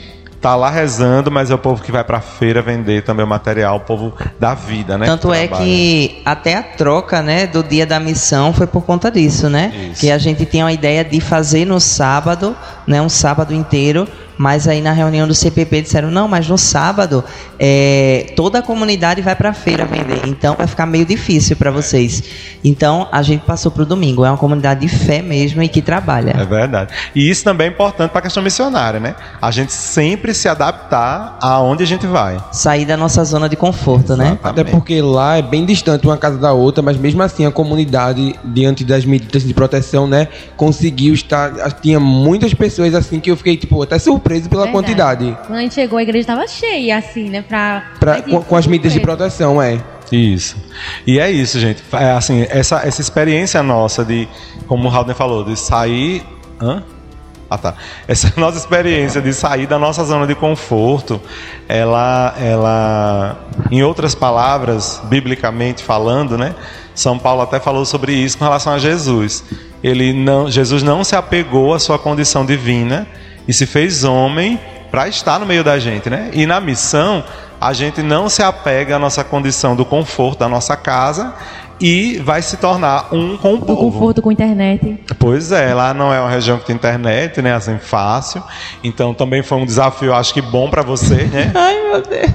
tá 0.43 0.57
lá 0.57 0.69
rezando, 0.69 1.31
mas 1.31 1.49
é 1.49 1.55
o 1.55 1.57
povo 1.57 1.81
que 1.81 1.89
vai 1.89 2.03
para 2.03 2.17
a 2.17 2.21
feira 2.21 2.61
vender 2.61 3.01
também 3.03 3.25
o 3.25 3.27
material, 3.27 3.77
o 3.77 3.79
povo 3.79 4.13
da 4.37 4.53
vida, 4.53 4.97
né? 4.97 5.05
Tanto 5.05 5.29
que 5.29 5.37
é 5.37 5.47
que 5.47 6.21
até 6.25 6.55
a 6.55 6.61
troca, 6.61 7.21
né, 7.21 7.47
do 7.47 7.63
dia 7.63 7.85
da 7.85 7.97
missão 7.97 8.51
foi 8.51 8.67
por 8.67 8.81
conta 8.81 9.09
disso, 9.09 9.49
né? 9.49 9.71
Isso. 9.91 10.01
Que 10.01 10.11
a 10.11 10.17
gente 10.17 10.45
tinha 10.45 10.65
a 10.65 10.73
ideia 10.73 11.01
de 11.05 11.21
fazer 11.21 11.63
no 11.63 11.79
sábado, 11.79 12.53
né, 12.85 13.01
um 13.01 13.07
sábado 13.07 13.53
inteiro, 13.53 14.05
mas 14.37 14.67
aí 14.67 14.81
na 14.81 14.91
reunião 14.91 15.27
do 15.27 15.33
CPP 15.33 15.83
disseram, 15.83 16.09
não, 16.09 16.27
mas 16.27 16.47
no 16.47 16.57
sábado 16.57 17.23
é, 17.59 18.33
toda 18.35 18.59
a 18.59 18.61
comunidade 18.61 19.21
vai 19.21 19.35
para 19.35 19.49
a 19.49 19.53
feira 19.53 19.85
vender, 19.85 20.21
então 20.25 20.55
vai 20.55 20.67
ficar 20.67 20.85
meio 20.85 21.05
difícil 21.05 21.55
para 21.55 21.71
vocês. 21.71 22.23
Então 22.63 23.07
a 23.11 23.21
gente 23.21 23.45
passou 23.45 23.71
para 23.71 23.83
o 23.83 23.85
domingo, 23.85 24.25
é 24.25 24.29
uma 24.29 24.37
comunidade 24.37 24.81
de 24.81 24.87
fé 24.87 25.21
mesmo 25.21 25.61
e 25.61 25.67
que 25.67 25.81
trabalha. 25.81 26.35
É 26.37 26.45
verdade. 26.45 26.93
E 27.13 27.29
isso 27.29 27.43
também 27.43 27.67
é 27.67 27.69
importante 27.69 28.11
para 28.11 28.19
a 28.19 28.21
questão 28.23 28.41
missionária, 28.41 28.99
né? 28.99 29.15
A 29.41 29.51
gente 29.51 29.71
sempre 29.71 30.33
se 30.33 30.47
adaptar 30.47 31.37
aonde 31.41 31.83
a 31.83 31.87
gente 31.87 32.07
vai. 32.07 32.41
Sair 32.51 32.85
da 32.85 32.97
nossa 32.97 33.23
zona 33.23 33.47
de 33.47 33.55
conforto, 33.55 34.15
né? 34.15 34.25
Exatamente. 34.25 34.55
né? 34.55 34.61
Até 34.61 34.63
porque 34.63 35.01
lá 35.01 35.37
é 35.37 35.41
bem 35.41 35.65
distante 35.65 36.05
uma 36.05 36.17
casa 36.17 36.37
da 36.37 36.53
outra, 36.53 36.81
mas 36.81 36.97
mesmo 36.97 37.21
assim 37.21 37.45
a 37.45 37.51
comunidade, 37.51 38.35
diante 38.43 38.83
das 38.83 39.05
medidas 39.05 39.43
de 39.43 39.53
proteção, 39.53 40.07
né, 40.07 40.27
conseguiu 40.55 41.13
estar. 41.13 41.51
Tinha 41.81 41.99
muitas 41.99 42.53
pessoas 42.53 42.93
assim 42.95 43.19
que 43.19 43.29
eu 43.29 43.37
fiquei, 43.37 43.57
tipo, 43.57 43.81
até 43.81 43.99
surpreso 43.99 44.22
surpreso 44.23 44.49
pela 44.49 44.63
Verdade. 44.63 44.85
quantidade. 44.85 45.37
Quando 45.45 45.59
a 45.59 45.61
gente 45.61 45.75
chegou, 45.75 45.99
a 45.99 46.03
igreja 46.03 46.21
estava 46.21 46.47
cheia, 46.47 46.97
assim, 46.97 47.29
né? 47.29 47.41
Pra, 47.41 47.83
pra 47.99 48.21
com, 48.21 48.41
com 48.41 48.55
as 48.55 48.65
medidas 48.65 48.93
de 48.93 48.99
proteção, 49.01 49.61
é. 49.61 49.79
Isso. 50.11 50.55
E 51.05 51.19
é 51.19 51.29
isso, 51.29 51.59
gente. 51.59 51.83
É 51.91 52.11
assim, 52.11 52.45
essa, 52.49 52.81
essa 52.85 53.01
experiência 53.01 53.61
nossa 53.61 54.05
de, 54.05 54.27
como 54.67 54.87
o 54.87 54.91
Halden 54.91 55.15
falou, 55.15 55.43
de 55.43 55.57
sair. 55.57 56.23
Hã? 56.61 56.83
Ah, 57.49 57.57
tá. 57.57 57.75
Essa 58.07 58.31
nossa 58.39 58.57
experiência 58.57 59.21
de 59.21 59.33
sair 59.33 59.67
da 59.67 59.77
nossa 59.77 60.03
zona 60.03 60.25
de 60.25 60.35
conforto, 60.35 61.19
ela, 61.67 62.33
ela, 62.39 63.37
em 63.71 63.83
outras 63.83 64.15
palavras, 64.15 65.01
biblicamente 65.05 65.83
falando, 65.83 66.37
né? 66.37 66.55
São 66.95 67.17
Paulo 67.17 67.41
até 67.41 67.59
falou 67.59 67.85
sobre 67.85 68.13
isso 68.13 68.37
com 68.37 68.43
relação 68.43 68.73
a 68.73 68.79
Jesus. 68.79 69.43
Ele 69.83 70.13
não, 70.13 70.49
Jesus 70.49 70.83
não 70.83 71.03
se 71.03 71.15
apegou 71.15 71.73
à 71.73 71.79
sua 71.79 71.97
condição 71.97 72.45
divina 72.45 73.07
e 73.47 73.53
se 73.53 73.65
fez 73.65 74.03
homem 74.03 74.59
para 74.91 75.07
estar 75.07 75.39
no 75.39 75.45
meio 75.45 75.63
da 75.63 75.79
gente, 75.79 76.09
né? 76.09 76.29
E 76.33 76.45
na 76.45 76.59
missão, 76.59 77.23
a 77.59 77.73
gente 77.73 78.03
não 78.03 78.29
se 78.29 78.43
apega 78.43 78.95
à 78.95 78.99
nossa 78.99 79.23
condição 79.23 79.75
do 79.75 79.85
conforto 79.85 80.39
da 80.39 80.49
nossa 80.49 80.75
casa 80.75 81.33
e 81.79 82.17
vai 82.19 82.41
se 82.41 82.57
tornar 82.57 83.13
um 83.13 83.35
com 83.37 83.55
o 83.55 83.59
povo. 83.59 83.65
Do 83.65 83.91
conforto 83.91 84.21
com 84.21 84.31
internet. 84.31 84.99
Pois 85.17 85.51
é, 85.51 85.73
lá 85.73 85.93
não 85.93 86.13
é 86.13 86.19
uma 86.19 86.29
região 86.29 86.57
que 86.57 86.65
tem 86.65 86.75
internet, 86.75 87.41
né? 87.41 87.53
Assim, 87.53 87.77
fácil. 87.77 88.43
Então 88.83 89.13
também 89.13 89.41
foi 89.41 89.57
um 89.57 89.65
desafio, 89.65 90.13
acho 90.13 90.33
que 90.33 90.41
bom 90.41 90.69
para 90.69 90.81
você, 90.81 91.23
né? 91.23 91.51
Ai, 91.55 91.81
meu 91.83 92.01
Deus. 92.01 92.31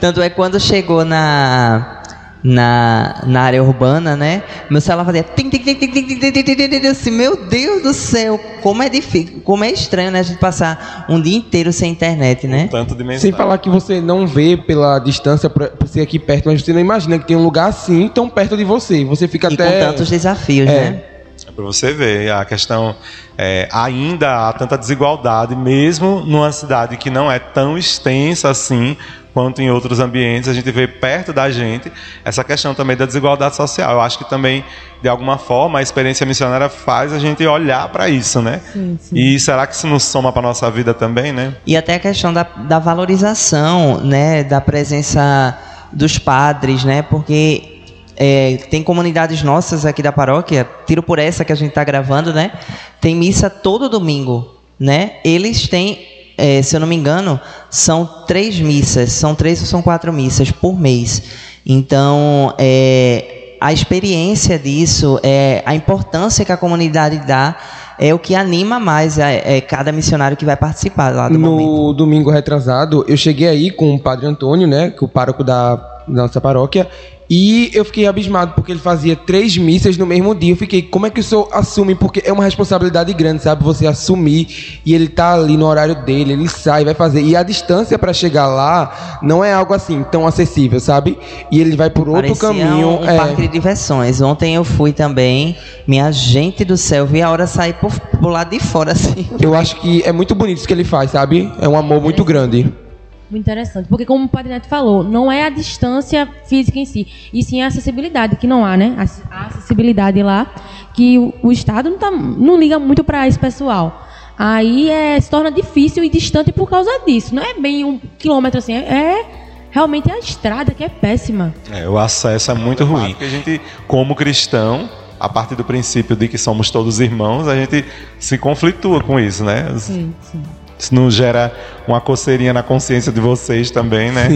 Tanto 0.00 0.20
é 0.20 0.28
quando 0.28 0.60
chegou 0.60 1.04
na 1.04 2.02
na, 2.44 3.22
na 3.26 3.40
área 3.40 3.62
urbana, 3.64 4.14
né? 4.14 4.42
Meu 4.68 4.80
celular 4.82 5.06
fazia 5.06 5.22
tim, 5.22 5.48
tim, 5.48 5.58
tim, 5.58 5.74
tim, 5.74 5.88
tim, 5.88 6.02
tim, 6.04 6.18
tim, 6.20 6.30
tim, 6.30 6.42
tim, 6.42 6.68
tim, 6.68 6.80
tim, 6.80 6.86
assim, 6.88 7.10
meu 7.10 7.36
Deus 7.46 7.82
do 7.82 7.94
céu, 7.94 8.38
como 8.62 8.82
é 8.82 8.88
difícil, 8.90 9.40
como 9.42 9.64
é 9.64 9.70
estranho, 9.70 10.10
né? 10.10 10.20
A 10.20 10.22
gente 10.22 10.38
passar 10.38 11.06
um 11.08 11.18
dia 11.20 11.36
inteiro 11.36 11.72
sem 11.72 11.90
internet, 11.90 12.46
né? 12.46 12.68
Tanto 12.70 12.94
de 12.94 13.18
Sem 13.18 13.32
falar 13.32 13.56
que 13.56 13.70
você 13.70 13.98
não 14.00 14.26
vê 14.26 14.56
pela 14.58 14.98
distância 14.98 15.48
por 15.48 15.64
por 15.70 15.88
ser 15.88 16.02
aqui 16.02 16.18
perto, 16.18 16.46
mas 16.50 16.62
você 16.62 16.72
não 16.74 16.80
imagina 16.80 17.18
que 17.18 17.26
tem 17.26 17.36
um 17.36 17.42
lugar 17.42 17.68
assim 17.70 18.06
tão 18.08 18.28
perto 18.28 18.56
de 18.56 18.64
você. 18.64 19.02
Você 19.06 19.26
fica 19.26 19.48
E 19.50 19.54
até. 19.54 19.64
com 19.80 19.86
tantos 19.86 20.10
desafios, 20.10 20.68
É. 20.68 20.90
né? 20.90 21.02
É 21.48 21.50
para 21.50 21.64
você 21.64 21.92
ver 21.92 22.30
a 22.30 22.44
questão. 22.44 22.94
é, 23.36 23.68
ainda 23.72 24.48
há 24.48 24.52
tanta 24.52 24.78
desigualdade, 24.78 25.56
mesmo 25.56 26.20
numa 26.24 26.52
cidade 26.52 26.96
que 26.96 27.10
não 27.10 27.30
é 27.32 27.38
tão 27.38 27.76
extensa 27.76 28.48
assim 28.50 28.96
quanto 29.34 29.60
em 29.60 29.70
outros 29.70 30.00
ambientes, 30.00 30.48
a 30.48 30.54
gente 30.54 30.70
vê 30.70 30.86
perto 30.86 31.32
da 31.32 31.50
gente 31.50 31.92
essa 32.24 32.42
questão 32.42 32.74
também 32.74 32.96
da 32.96 33.04
desigualdade 33.04 33.56
social. 33.56 33.92
Eu 33.92 34.00
acho 34.00 34.16
que 34.16 34.30
também, 34.30 34.64
de 35.02 35.08
alguma 35.08 35.36
forma, 35.36 35.80
a 35.80 35.82
experiência 35.82 36.24
missionária 36.24 36.68
faz 36.68 37.12
a 37.12 37.18
gente 37.18 37.44
olhar 37.44 37.88
para 37.88 38.08
isso, 38.08 38.40
né? 38.40 38.60
Sim, 38.72 38.98
sim. 39.00 39.16
E 39.18 39.38
será 39.40 39.66
que 39.66 39.74
isso 39.74 39.88
não 39.88 39.98
soma 39.98 40.32
para 40.32 40.40
nossa 40.40 40.70
vida 40.70 40.94
também, 40.94 41.32
né? 41.32 41.54
E 41.66 41.76
até 41.76 41.96
a 41.96 41.98
questão 41.98 42.32
da, 42.32 42.44
da 42.44 42.78
valorização, 42.78 43.98
né, 43.98 44.44
da 44.44 44.60
presença 44.60 45.58
dos 45.92 46.18
padres, 46.18 46.84
né, 46.84 47.02
porque 47.02 47.80
é, 48.16 48.58
tem 48.70 48.82
comunidades 48.82 49.42
nossas 49.42 49.86
aqui 49.86 50.02
da 50.02 50.12
paróquia, 50.12 50.68
tiro 50.86 51.02
por 51.02 51.18
essa 51.18 51.44
que 51.44 51.52
a 51.52 51.56
gente 51.56 51.70
está 51.70 51.84
gravando, 51.84 52.32
né, 52.32 52.52
tem 53.00 53.14
missa 53.14 53.48
todo 53.48 53.88
domingo, 53.88 54.54
né, 54.78 55.16
eles 55.24 55.68
têm, 55.68 55.98
é, 56.36 56.62
se 56.62 56.76
eu 56.76 56.80
não 56.80 56.86
me 56.86 56.96
engano, 56.96 57.40
são 57.70 58.04
três 58.26 58.58
missas, 58.60 59.12
são 59.12 59.34
três 59.34 59.60
ou 59.60 59.66
são 59.66 59.82
quatro 59.82 60.12
missas 60.12 60.50
por 60.50 60.78
mês, 60.78 61.22
então, 61.66 62.52
é, 62.58 63.56
a 63.60 63.72
experiência 63.72 64.58
disso, 64.58 65.18
é, 65.22 65.62
a 65.64 65.74
importância 65.74 66.44
que 66.44 66.52
a 66.52 66.56
comunidade 66.56 67.26
dá, 67.26 67.56
é 67.98 68.12
o 68.12 68.18
que 68.18 68.34
anima 68.34 68.78
mais 68.78 69.18
é, 69.18 69.56
é 69.56 69.60
cada 69.60 69.90
missionário 69.92 70.36
que 70.36 70.44
vai 70.44 70.56
participar 70.56 71.14
lá 71.14 71.28
do 71.28 71.38
momento. 71.38 71.66
No 71.66 71.92
domingo 71.94 72.30
retrasado, 72.30 73.04
eu 73.08 73.16
cheguei 73.16 73.48
aí 73.48 73.70
com 73.70 73.94
o 73.94 73.98
padre 73.98 74.26
Antônio, 74.26 74.66
né? 74.66 74.90
Que 74.90 75.02
é 75.02 75.06
o 75.06 75.08
pároco 75.08 75.42
da 75.42 76.02
nossa 76.06 76.40
paróquia. 76.40 76.88
E 77.28 77.70
eu 77.72 77.84
fiquei 77.84 78.06
abismado 78.06 78.52
porque 78.54 78.72
ele 78.72 78.80
fazia 78.80 79.16
três 79.16 79.56
missas 79.56 79.96
no 79.96 80.06
mesmo 80.06 80.34
dia. 80.34 80.52
Eu 80.52 80.56
fiquei, 80.56 80.82
como 80.82 81.06
é 81.06 81.10
que 81.10 81.20
o 81.20 81.22
senhor 81.22 81.48
assume? 81.52 81.94
Porque 81.94 82.22
é 82.24 82.32
uma 82.32 82.44
responsabilidade 82.44 83.12
grande, 83.14 83.42
sabe? 83.42 83.64
Você 83.64 83.86
assumir 83.86 84.80
e 84.84 84.94
ele 84.94 85.08
tá 85.08 85.34
ali 85.34 85.56
no 85.56 85.66
horário 85.66 85.94
dele, 86.04 86.34
ele 86.34 86.48
sai, 86.48 86.84
vai 86.84 86.94
fazer. 86.94 87.22
E 87.22 87.34
a 87.34 87.42
distância 87.42 87.98
para 87.98 88.12
chegar 88.12 88.46
lá 88.46 89.18
não 89.22 89.42
é 89.42 89.52
algo 89.52 89.72
assim 89.72 90.04
tão 90.10 90.26
acessível, 90.26 90.78
sabe? 90.78 91.18
E 91.50 91.60
ele 91.60 91.76
vai 91.76 91.88
por 91.88 92.08
outro 92.08 92.22
Parecia 92.22 92.48
caminho. 92.48 92.88
Um, 92.88 93.00
um 93.00 93.08
é. 93.08 93.16
parque 93.16 93.42
de 93.42 93.48
diversões. 93.48 94.20
Ontem 94.20 94.54
eu 94.54 94.64
fui 94.64 94.92
também. 94.92 95.56
Minha 95.86 96.10
gente 96.12 96.64
do 96.64 96.76
céu, 96.76 97.06
vi 97.06 97.22
a 97.22 97.30
hora 97.30 97.46
sair 97.46 97.74
por, 97.74 97.92
por 97.98 98.30
lado 98.30 98.50
de 98.50 98.60
fora, 98.60 98.92
assim. 98.92 99.26
Eu 99.40 99.54
acho 99.54 99.76
que 99.76 100.02
é 100.02 100.12
muito 100.12 100.34
bonito 100.34 100.58
isso 100.58 100.66
que 100.66 100.72
ele 100.74 100.84
faz, 100.84 101.10
sabe? 101.10 101.50
É 101.60 101.68
um 101.68 101.76
amor 101.76 102.00
muito 102.00 102.24
grande. 102.24 102.83
Muito 103.30 103.42
interessante. 103.42 103.88
Porque, 103.88 104.04
como 104.04 104.24
o 104.24 104.28
Padre 104.28 104.52
Neto 104.52 104.68
falou, 104.68 105.02
não 105.02 105.30
é 105.30 105.44
a 105.44 105.50
distância 105.50 106.28
física 106.46 106.78
em 106.78 106.84
si, 106.84 107.06
e 107.32 107.42
sim 107.42 107.62
a 107.62 107.66
acessibilidade, 107.66 108.36
que 108.36 108.46
não 108.46 108.64
há, 108.64 108.76
né? 108.76 108.94
A 109.30 109.46
acessibilidade 109.46 110.22
lá, 110.22 110.46
que 110.92 111.18
o, 111.18 111.32
o 111.42 111.52
Estado 111.52 111.90
não, 111.90 111.98
tá, 111.98 112.10
não 112.10 112.58
liga 112.58 112.78
muito 112.78 113.02
para 113.02 113.26
esse 113.26 113.38
pessoal. 113.38 114.06
Aí 114.38 114.90
é, 114.90 115.20
se 115.20 115.30
torna 115.30 115.50
difícil 115.50 116.02
e 116.02 116.08
distante 116.08 116.52
por 116.52 116.68
causa 116.68 116.90
disso. 117.06 117.34
Não 117.34 117.42
é 117.42 117.54
bem 117.54 117.84
um 117.84 118.00
quilômetro 118.18 118.58
assim, 118.58 118.74
é, 118.74 118.78
é 118.78 119.26
realmente 119.70 120.10
a 120.10 120.18
estrada 120.18 120.72
que 120.72 120.84
é 120.84 120.88
péssima. 120.88 121.54
É, 121.70 121.88
o 121.88 121.98
acesso 121.98 122.50
é 122.50 122.54
muito 122.54 122.84
ruim. 122.84 123.10
Porque 123.10 123.24
a 123.24 123.28
gente, 123.28 123.60
como 123.86 124.14
cristão, 124.14 124.88
a 125.18 125.28
partir 125.28 125.54
do 125.54 125.64
princípio 125.64 126.14
de 126.16 126.28
que 126.28 126.36
somos 126.36 126.70
todos 126.70 127.00
irmãos, 127.00 127.48
a 127.48 127.56
gente 127.56 127.84
se 128.18 128.36
conflitua 128.38 129.02
com 129.02 129.18
isso, 129.18 129.44
né? 129.44 129.72
Sim, 129.78 130.14
sim. 130.20 130.42
Isso 130.78 130.94
não 130.94 131.10
gera 131.10 131.52
uma 131.86 132.00
coceirinha 132.00 132.52
na 132.52 132.62
consciência 132.62 133.12
de 133.12 133.20
vocês 133.20 133.70
também, 133.70 134.10
né? 134.10 134.28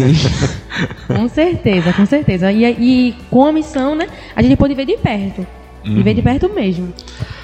Com 1.07 1.29
certeza, 1.29 1.93
com 1.93 2.07
certeza. 2.07 2.53
E, 2.53 2.65
e 2.65 3.15
com 3.31 3.45
a 3.45 3.53
missão, 3.53 3.95
né, 3.95 4.07
a 4.37 4.43
gente 4.43 4.57
pode 4.57 4.75
ver 4.75 4.85
de 4.85 4.97
perto. 4.97 5.47
E 5.85 6.03
ver 6.03 6.15
de 6.15 6.23
perto 6.23 6.49
mesmo. 6.53 6.93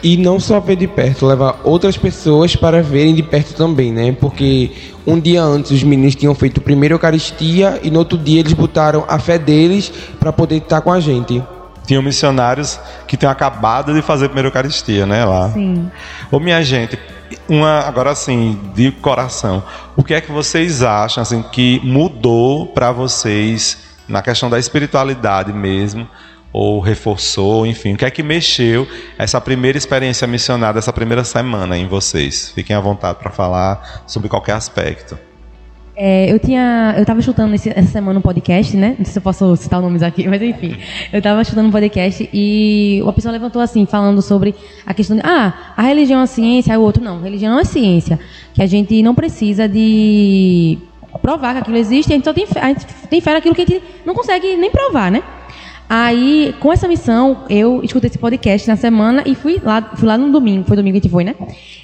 E 0.03 0.17
não 0.17 0.39
só 0.39 0.61
ver 0.61 0.77
de 0.77 0.87
perto, 0.87 1.25
levar 1.25 1.61
outras 1.65 1.97
pessoas 1.97 2.55
para 2.55 2.83
verem 2.83 3.15
de 3.15 3.23
perto 3.23 3.55
também, 3.55 3.91
né? 3.93 4.13
Porque 4.13 4.71
um 5.07 5.19
dia 5.19 5.43
antes 5.43 5.71
os 5.71 5.83
meninos 5.83 6.15
tinham 6.15 6.35
feito 6.35 6.61
primeiro 6.61 6.95
a 6.95 6.97
Eucaristia 6.97 7.81
e 7.83 7.91
no 7.91 8.01
outro 8.01 8.19
dia 8.19 8.41
eles 8.41 8.53
botaram 8.53 9.05
a 9.09 9.19
fé 9.19 9.39
deles 9.39 9.91
para 10.21 10.33
poder 10.33 10.57
estar 10.57 10.81
com 10.83 10.93
a 10.93 11.01
gente. 11.01 11.43
Tinham 11.87 12.03
missionários 12.03 12.79
que 13.07 13.17
tinham 13.17 13.31
acabado 13.31 13.95
de 13.95 14.03
fazer 14.03 14.27
a 14.27 14.29
primeira 14.29 14.49
Eucaristia, 14.49 15.07
né? 15.07 15.25
Lá. 15.25 15.51
Sim. 15.51 15.91
Ô, 16.31 16.39
minha 16.39 16.63
gente, 16.63 16.99
uma, 17.49 17.81
agora 17.81 18.11
assim, 18.11 18.61
de 18.75 18.91
coração, 18.93 19.63
o 19.97 20.03
que 20.03 20.15
é 20.15 20.21
que 20.21 20.31
vocês 20.31 20.83
acham 20.83 21.23
assim, 21.23 21.43
que 21.43 21.81
mudou 21.85 22.67
para 22.67 22.93
vocês 22.93 23.79
na 24.09 24.23
questão 24.23 24.51
da 24.51 24.59
espiritualidade 24.59 25.53
mesmo? 25.53 26.09
Ou 26.53 26.79
reforçou, 26.81 27.67
enfim, 27.67 27.95
o 27.95 27.97
que 27.97 28.05
é 28.05 28.11
que 28.11 28.23
mexeu 28.23 28.87
essa 29.19 29.41
primeira 29.41 29.77
experiência 29.77 30.25
missionária, 30.27 30.79
essa 30.79 30.93
primeira 30.93 31.25
semana 31.25 31.77
em 31.77 31.89
vocês? 31.89 32.53
Fiquem 32.55 32.77
à 32.77 32.81
vontade 32.81 33.19
para 33.19 33.31
falar 33.31 34.05
sobre 34.07 34.29
qualquer 34.29 34.53
aspecto. 34.53 35.19
É, 35.97 36.31
eu 36.33 36.39
tinha. 36.41 36.95
Eu 36.99 37.05
tava 37.07 37.21
escutando 37.21 37.55
esse- 37.55 37.69
essa 37.71 37.89
semana 37.89 38.19
um 38.19 38.23
podcast, 38.23 38.77
né? 38.77 38.97
Não 38.99 39.05
sei 39.05 39.13
se 39.13 39.19
eu 39.19 39.23
posso 39.23 39.55
citar 39.57 39.81
nomes 39.81 40.03
aqui, 40.03 40.27
mas 40.29 40.43
enfim. 40.43 40.77
Eu 41.13 41.23
tava 41.23 41.41
escutando 41.43 41.67
um 41.69 41.71
podcast 41.71 42.29
e 42.33 42.99
uma 43.03 43.13
pessoa 43.13 43.31
levantou 43.31 43.63
assim, 43.63 43.87
falando 43.87 44.21
sobre 44.21 44.55
a 44.85 44.93
questão 44.93 45.17
de. 45.17 45.23
Ah, 45.25 45.73
a 45.77 45.83
religião 45.83 46.21
é 46.21 46.27
ciência, 46.27 46.73
aí 46.73 46.79
o 46.79 46.83
outro 46.83 47.03
não. 47.03 47.21
Religião 47.23 47.53
não 47.53 47.61
é 47.61 47.65
ciência. 47.65 48.19
Que 48.53 48.63
a 48.63 48.67
gente 48.67 49.01
não 49.05 49.15
precisa 49.15 49.69
de 49.69 50.79
provar 51.23 51.53
que 51.55 51.61
aquilo 51.61 51.77
existe, 51.77 52.13
a 52.13 52.17
gente 52.17 52.25
só 52.25 52.33
tem 52.33 52.45
a 52.57 52.69
gente 52.69 52.87
tem 53.09 53.21
fé 53.21 53.33
naquilo 53.35 53.55
que 53.55 53.63
a 53.63 53.65
gente 53.67 53.81
não 54.05 54.15
consegue 54.15 54.57
nem 54.57 54.71
provar, 54.71 55.13
né? 55.13 55.23
Aí, 55.89 56.55
com 56.61 56.73
essa 56.73 56.89
missão, 56.89 57.45
eu 57.49 57.81
escutei 57.85 58.09
esse 58.09 58.19
podcast 58.19 58.67
na 58.67 58.75
semana 58.75 59.23
e 59.27 59.35
fui 59.35 59.61
lá, 59.63 59.81
fui 59.95 60.09
lá 60.09 60.17
no 60.19 60.33
domingo, 60.33 60.65
foi 60.67 60.77
domingo 60.77 60.95
que 60.95 60.99
a 60.99 61.03
gente 61.03 61.13
foi, 61.13 61.25
né? 61.25 61.35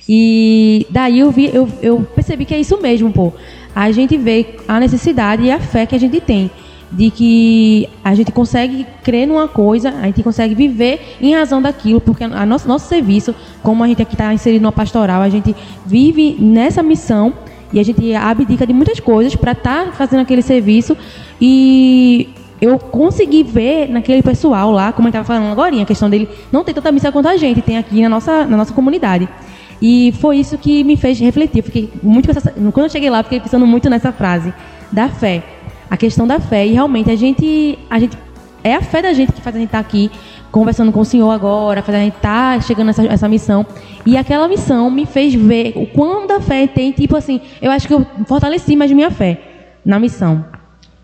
E 0.09 0.87
daí 0.91 1.21
eu 1.21 1.31
vi, 1.31 1.51
eu, 1.55 1.69
eu 1.83 2.01
percebi 2.15 2.45
que 2.45 2.55
é 2.55 2.59
isso 2.59 2.81
mesmo, 2.81 3.13
pô. 3.13 3.33
A 3.75 3.91
gente 3.91 4.17
vê 4.17 4.57
a 4.67 4.81
necessidade 4.81 5.43
e 5.43 5.51
a 5.51 5.59
fé 5.59 5.87
que 5.87 5.95
a 5.95 5.99
gente 5.99 6.21
tem 6.21 6.51
de 6.93 7.11
que 7.11 7.89
a 8.03 8.15
gente 8.15 8.33
consegue 8.33 8.85
crer 9.05 9.27
numa 9.27 9.47
coisa, 9.47 9.91
a 9.91 10.07
gente 10.07 10.23
consegue 10.23 10.55
viver 10.55 11.17
em 11.21 11.35
razão 11.35 11.63
daquilo, 11.63 12.01
porque 12.01 12.25
a 12.25 12.45
nosso, 12.45 12.67
nosso 12.67 12.89
serviço, 12.89 13.35
como 13.63 13.85
a 13.85 13.87
gente 13.87 14.03
aqui 14.03 14.15
está 14.15 14.35
inserido 14.35 14.63
no 14.63 14.73
pastoral, 14.73 15.23
a 15.23 15.29
gente 15.29 15.55
vive 15.87 16.37
nessa 16.41 16.83
missão 16.83 17.33
e 17.73 17.79
a 17.79 17.83
gente 17.85 18.13
abdica 18.15 18.67
de 18.67 18.73
muitas 18.73 18.99
coisas 18.99 19.37
para 19.37 19.53
estar 19.53 19.93
fazendo 19.93 20.21
aquele 20.21 20.43
serviço 20.43 20.97
e 21.41 22.29
eu 22.61 22.79
consegui 22.79 23.43
ver 23.43 23.89
naquele 23.89 24.23
pessoal 24.23 24.71
lá, 24.73 24.93
como 24.93 25.07
eu 25.07 25.11
estava 25.11 25.25
falando 25.25 25.51
agora, 25.51 25.81
a 25.81 25.87
questão 25.87 26.11
dele 26.11 26.29
não 26.51 26.65
ter 26.65 26.75
tanta 26.75 26.91
missa 26.91 27.13
quanto 27.13 27.29
a 27.29 27.37
gente 27.37 27.63
tem 27.63 27.79
aqui 27.79 28.03
na 28.03 28.09
nossa, 28.09 28.45
na 28.45 28.57
nossa 28.57 28.75
comunidade. 28.75 29.29
E 29.81 30.13
foi 30.21 30.37
isso 30.37 30.59
que 30.59 30.85
me 30.85 30.97
fez 30.97 31.19
refletir. 31.19 31.63
Fiquei 31.63 31.91
muito 32.03 32.31
essa, 32.31 32.51
quando 32.51 32.85
eu 32.85 32.91
cheguei 32.91 33.09
lá, 33.09 33.23
fiquei 33.23 33.41
pensando 33.41 33.67
muito 33.67 33.89
nessa 33.89 34.13
frase 34.13 34.53
da 34.93 35.09
fé, 35.09 35.43
a 35.89 35.97
questão 35.97 36.27
da 36.27 36.39
fé. 36.39 36.67
E 36.67 36.73
realmente 36.73 37.11
a 37.11 37.17
gente, 37.17 37.79
a 37.89 37.99
gente 37.99 38.17
é 38.63 38.75
a 38.75 38.83
fé 38.83 39.01
da 39.01 39.13
gente 39.13 39.33
que 39.33 39.41
faz 39.41 39.57
a 39.57 39.59
gente 39.59 39.69
estar 39.69 39.79
aqui 39.79 40.11
conversando 40.51 40.93
com 40.93 41.01
o 41.01 41.05
Senhor 41.05 41.31
agora, 41.31 41.83
faz 41.83 41.97
a 41.97 42.01
gente 42.01 42.17
estar 42.17 42.63
chegando 42.63 42.89
nessa 42.89 43.05
essa 43.07 43.29
missão. 43.29 43.65
E 44.05 44.17
aquela 44.17 44.49
missão 44.49 44.91
me 44.91 45.07
fez 45.07 45.35
ver 45.35 45.73
o 45.77 45.87
quão 45.87 46.27
da 46.27 46.41
fé 46.41 46.67
tem, 46.67 46.93
tipo 46.93 47.17
assim, 47.17 47.41
eu 47.63 47.71
acho 47.71 47.87
que 47.87 47.95
eu 47.95 48.07
fortaleci 48.27 48.77
mais 48.77 48.91
minha 48.93 49.11
fé 49.11 49.41
na 49.85 49.99
missão. 49.99 50.45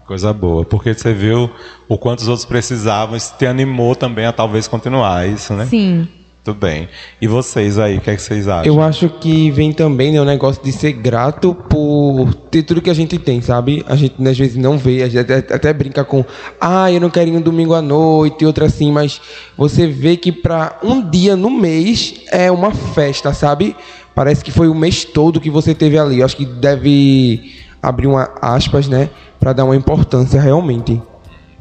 Coisa 0.06 0.32
boa, 0.32 0.64
porque 0.64 0.94
você 0.94 1.12
viu 1.12 1.50
o 1.88 1.98
quanto 1.98 2.20
os 2.20 2.28
outros 2.28 2.44
precisavam, 2.44 3.16
isso 3.16 3.34
te 3.36 3.46
animou 3.46 3.96
também 3.96 4.24
a 4.24 4.32
talvez 4.32 4.68
continuar, 4.68 5.26
é 5.26 5.28
isso, 5.30 5.52
né? 5.52 5.66
Sim. 5.66 6.06
Tudo 6.46 6.60
bem. 6.60 6.88
E 7.20 7.26
vocês 7.26 7.76
aí, 7.76 7.98
o 7.98 8.00
que, 8.00 8.08
é 8.08 8.14
que 8.14 8.22
vocês 8.22 8.46
acham? 8.46 8.72
Eu 8.72 8.80
acho 8.80 9.08
que 9.08 9.50
vem 9.50 9.72
também 9.72 10.12
né, 10.12 10.20
o 10.20 10.24
negócio 10.24 10.62
de 10.62 10.70
ser 10.70 10.92
grato 10.92 11.52
por 11.52 12.32
ter 12.52 12.62
tudo 12.62 12.80
que 12.80 12.88
a 12.88 12.94
gente 12.94 13.18
tem, 13.18 13.40
sabe? 13.40 13.84
A 13.88 13.96
gente 13.96 14.14
né, 14.16 14.30
às 14.30 14.38
vezes 14.38 14.54
não 14.54 14.78
vê, 14.78 15.02
a 15.02 15.08
gente 15.08 15.18
até, 15.18 15.38
até 15.38 15.72
brinca 15.72 16.04
com, 16.04 16.24
ah, 16.60 16.88
eu 16.92 17.00
não 17.00 17.10
quero 17.10 17.30
ir 17.30 17.32
no 17.32 17.40
domingo 17.40 17.74
à 17.74 17.82
noite 17.82 18.42
e 18.42 18.46
outra 18.46 18.66
assim, 18.66 18.92
mas 18.92 19.20
você 19.58 19.88
vê 19.88 20.16
que 20.16 20.30
para 20.30 20.78
um 20.84 21.10
dia 21.10 21.34
no 21.34 21.50
mês 21.50 22.14
é 22.30 22.48
uma 22.48 22.70
festa, 22.70 23.34
sabe? 23.34 23.74
Parece 24.14 24.44
que 24.44 24.52
foi 24.52 24.68
o 24.68 24.74
mês 24.74 25.04
todo 25.04 25.40
que 25.40 25.50
você 25.50 25.74
teve 25.74 25.98
ali. 25.98 26.20
Eu 26.20 26.26
acho 26.26 26.36
que 26.36 26.46
deve 26.46 27.56
abrir 27.82 28.06
uma 28.06 28.32
aspas, 28.40 28.86
né, 28.86 29.10
para 29.40 29.52
dar 29.52 29.64
uma 29.64 29.74
importância 29.74 30.40
realmente. 30.40 31.02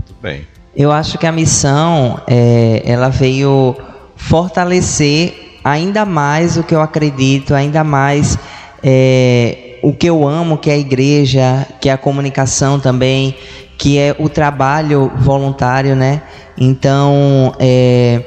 Tudo 0.05 0.17
bem. 0.21 0.45
Eu 0.75 0.91
acho 0.91 1.17
que 1.17 1.25
a 1.25 1.31
missão, 1.31 2.21
é, 2.27 2.83
ela 2.85 3.09
veio 3.09 3.75
fortalecer 4.15 5.59
ainda 5.63 6.05
mais 6.05 6.57
o 6.57 6.63
que 6.63 6.75
eu 6.75 6.81
acredito, 6.81 7.53
ainda 7.53 7.83
mais 7.83 8.37
é, 8.83 9.79
o 9.81 9.91
que 9.93 10.07
eu 10.07 10.27
amo, 10.27 10.57
que 10.57 10.69
é 10.69 10.73
a 10.73 10.77
igreja, 10.77 11.65
que 11.81 11.89
é 11.89 11.91
a 11.91 11.97
comunicação 11.97 12.79
também, 12.79 13.35
que 13.77 13.97
é 13.97 14.15
o 14.19 14.29
trabalho 14.29 15.11
voluntário, 15.17 15.95
né? 15.95 16.21
Então, 16.57 17.53
é, 17.59 18.21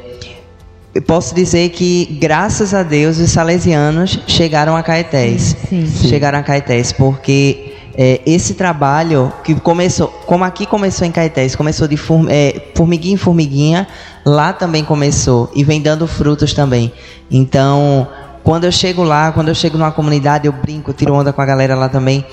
eu 0.94 1.02
posso 1.02 1.34
dizer 1.34 1.70
que, 1.70 2.18
graças 2.20 2.74
a 2.74 2.82
Deus, 2.82 3.18
os 3.18 3.30
salesianos 3.30 4.18
chegaram 4.26 4.76
a 4.76 4.82
Caetés. 4.82 5.56
Sim. 5.68 5.86
Chegaram 6.08 6.38
a 6.38 6.42
Caetés, 6.42 6.92
porque 6.92 7.67
é, 8.00 8.20
esse 8.24 8.54
trabalho 8.54 9.32
que 9.42 9.56
começou, 9.56 10.06
como 10.24 10.44
aqui 10.44 10.64
começou 10.64 11.04
em 11.04 11.10
Caetés, 11.10 11.56
começou 11.56 11.88
de 11.88 11.96
form, 11.96 12.28
é, 12.30 12.70
formiguinha 12.72 13.14
em 13.14 13.16
formiguinha, 13.16 13.88
lá 14.24 14.52
também 14.52 14.84
começou 14.84 15.50
e 15.52 15.64
vem 15.64 15.80
dando 15.82 16.06
frutos 16.06 16.54
também. 16.54 16.92
Então, 17.28 18.06
quando 18.44 18.62
eu 18.62 18.70
chego 18.70 19.02
lá, 19.02 19.32
quando 19.32 19.48
eu 19.48 19.54
chego 19.54 19.76
numa 19.76 19.90
comunidade, 19.90 20.46
eu 20.46 20.52
brinco, 20.52 20.92
tiro 20.92 21.12
onda 21.12 21.32
com 21.32 21.42
a 21.42 21.44
galera 21.44 21.74
lá 21.74 21.88
também. 21.88 22.24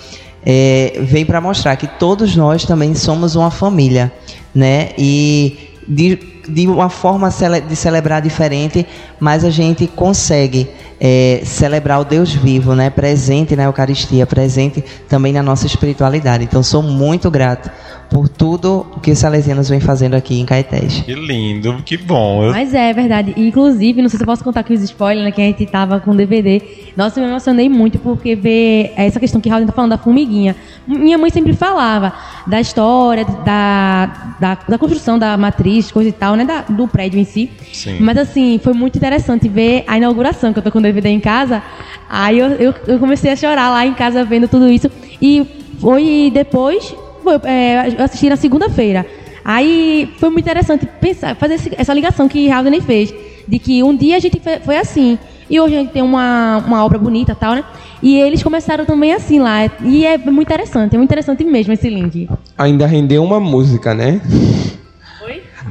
É, 0.45 0.99
vem 1.01 1.25
para 1.25 1.41
mostrar 1.41 1.75
que 1.77 1.87
todos 1.87 2.35
nós 2.35 2.63
também 2.63 2.93
somos 2.93 3.35
uma 3.35 3.49
família, 3.49 4.13
né? 4.53 4.91
E 4.95 5.57
de, 5.87 6.15
de 6.47 6.67
uma 6.67 6.89
forma 6.89 7.31
cele- 7.31 7.61
de 7.61 7.75
celebrar 7.75 8.21
diferente, 8.21 8.85
mas 9.19 9.43
a 9.43 9.49
gente 9.49 9.87
consegue 9.87 10.67
é, 10.99 11.41
celebrar 11.43 11.99
o 11.99 12.05
Deus 12.05 12.31
vivo, 12.33 12.73
né? 12.73 12.89
Presente 12.89 13.55
na 13.55 13.63
Eucaristia, 13.63 14.25
presente 14.25 14.83
também 15.09 15.33
na 15.33 15.43
nossa 15.43 15.65
espiritualidade. 15.67 16.43
Então, 16.45 16.63
sou 16.63 16.81
muito 16.81 17.29
grato 17.29 17.69
por 18.09 18.29
tudo 18.29 18.85
que 19.01 19.11
os 19.11 19.17
salesianos 19.17 19.67
vêm 19.67 19.79
fazendo 19.79 20.13
aqui 20.13 20.39
em 20.39 20.45
Caetés. 20.45 21.01
Que 21.01 21.13
lindo, 21.15 21.81
que 21.83 21.97
bom. 21.97 22.49
Mas 22.51 22.73
é 22.73 22.93
verdade. 22.93 23.33
Inclusive, 23.35 24.01
não 24.01 24.07
sei 24.07 24.17
se 24.17 24.23
eu 24.23 24.27
posso 24.27 24.43
contar 24.43 24.61
aqui 24.61 24.73
os 24.73 24.81
spoilers, 24.83 25.25
né? 25.25 25.31
Que 25.31 25.41
a 25.41 25.45
gente 25.45 25.65
tava 25.65 25.99
com 25.99 26.15
DVD. 26.15 26.61
Nossa, 26.95 27.19
eu 27.19 27.23
me 27.25 27.29
emocionei 27.29 27.67
muito 27.67 27.99
porque 27.99 28.35
ver 28.35 28.93
essa 28.95 29.19
questão 29.19 29.41
que 29.41 29.49
Raul 29.49 29.65
tá 29.65 29.73
falando 29.73 29.89
da 29.91 29.97
formiguinha. 29.97 30.55
Minha 30.87 31.17
mãe 31.17 31.29
sempre 31.29 31.53
falava 31.53 32.13
da 32.47 32.61
história, 32.61 33.25
da, 33.43 34.35
da, 34.39 34.57
da 34.69 34.77
construção 34.77 35.19
da 35.19 35.35
matriz, 35.35 35.91
coisa 35.91 36.09
e 36.09 36.13
tal, 36.13 36.34
né? 36.35 36.45
Da- 36.45 36.61
do 36.61 36.87
prédio 36.87 37.19
em 37.19 37.23
si. 37.23 37.49
Sim. 37.73 37.97
Mas 37.99 38.17
assim, 38.17 38.59
foi 38.63 38.73
muito 38.73 38.97
interessante 38.97 39.47
ver 39.47 39.83
a 39.87 39.97
inauguração, 39.97 40.51
que 40.53 40.59
eu 40.59 40.63
tô 40.63 40.71
com 40.71 40.79
o 40.79 40.81
DVD 40.81 41.09
em 41.09 41.19
casa. 41.19 41.61
Aí 42.09 42.37
eu, 42.39 42.47
eu, 42.53 42.73
eu 42.87 42.99
comecei 42.99 43.31
a 43.31 43.35
chorar 43.35 43.69
lá 43.69 43.85
em 43.85 43.93
casa 43.93 44.23
vendo 44.23 44.47
tudo 44.47 44.69
isso. 44.69 44.89
E 45.21 45.45
foi 45.79 46.31
depois, 46.33 46.95
foi, 47.23 47.35
é, 47.45 47.93
eu 47.97 48.03
assisti 48.05 48.29
na 48.29 48.35
segunda-feira. 48.35 49.05
Aí 49.43 50.09
foi 50.17 50.29
muito 50.29 50.45
interessante 50.45 50.87
pensar, 50.99 51.35
fazer 51.35 51.59
essa 51.77 51.93
ligação 51.93 52.27
que 52.27 52.49
Haldane 52.49 52.81
fez. 52.81 53.13
De 53.47 53.59
que 53.59 53.83
um 53.83 53.95
dia 53.95 54.15
a 54.15 54.19
gente 54.19 54.41
foi 54.63 54.77
assim. 54.77 55.19
E 55.47 55.59
hoje 55.59 55.75
a 55.75 55.79
gente 55.81 55.91
tem 55.91 56.01
uma, 56.01 56.63
uma 56.65 56.83
obra 56.83 56.97
bonita 56.97 57.33
e 57.33 57.35
tal, 57.35 57.53
né? 57.53 57.63
E 58.01 58.17
eles 58.17 58.41
começaram 58.41 58.85
também 58.85 59.13
assim 59.13 59.39
lá. 59.39 59.69
E 59.83 60.03
é 60.03 60.17
muito 60.17 60.41
interessante, 60.41 60.95
é 60.95 60.97
muito 60.97 61.09
interessante 61.11 61.43
mesmo 61.43 61.71
esse 61.73 61.87
link. 61.87 62.27
Ainda 62.57 62.87
rendeu 62.87 63.23
uma 63.23 63.39
música, 63.39 63.93
né? 63.93 64.19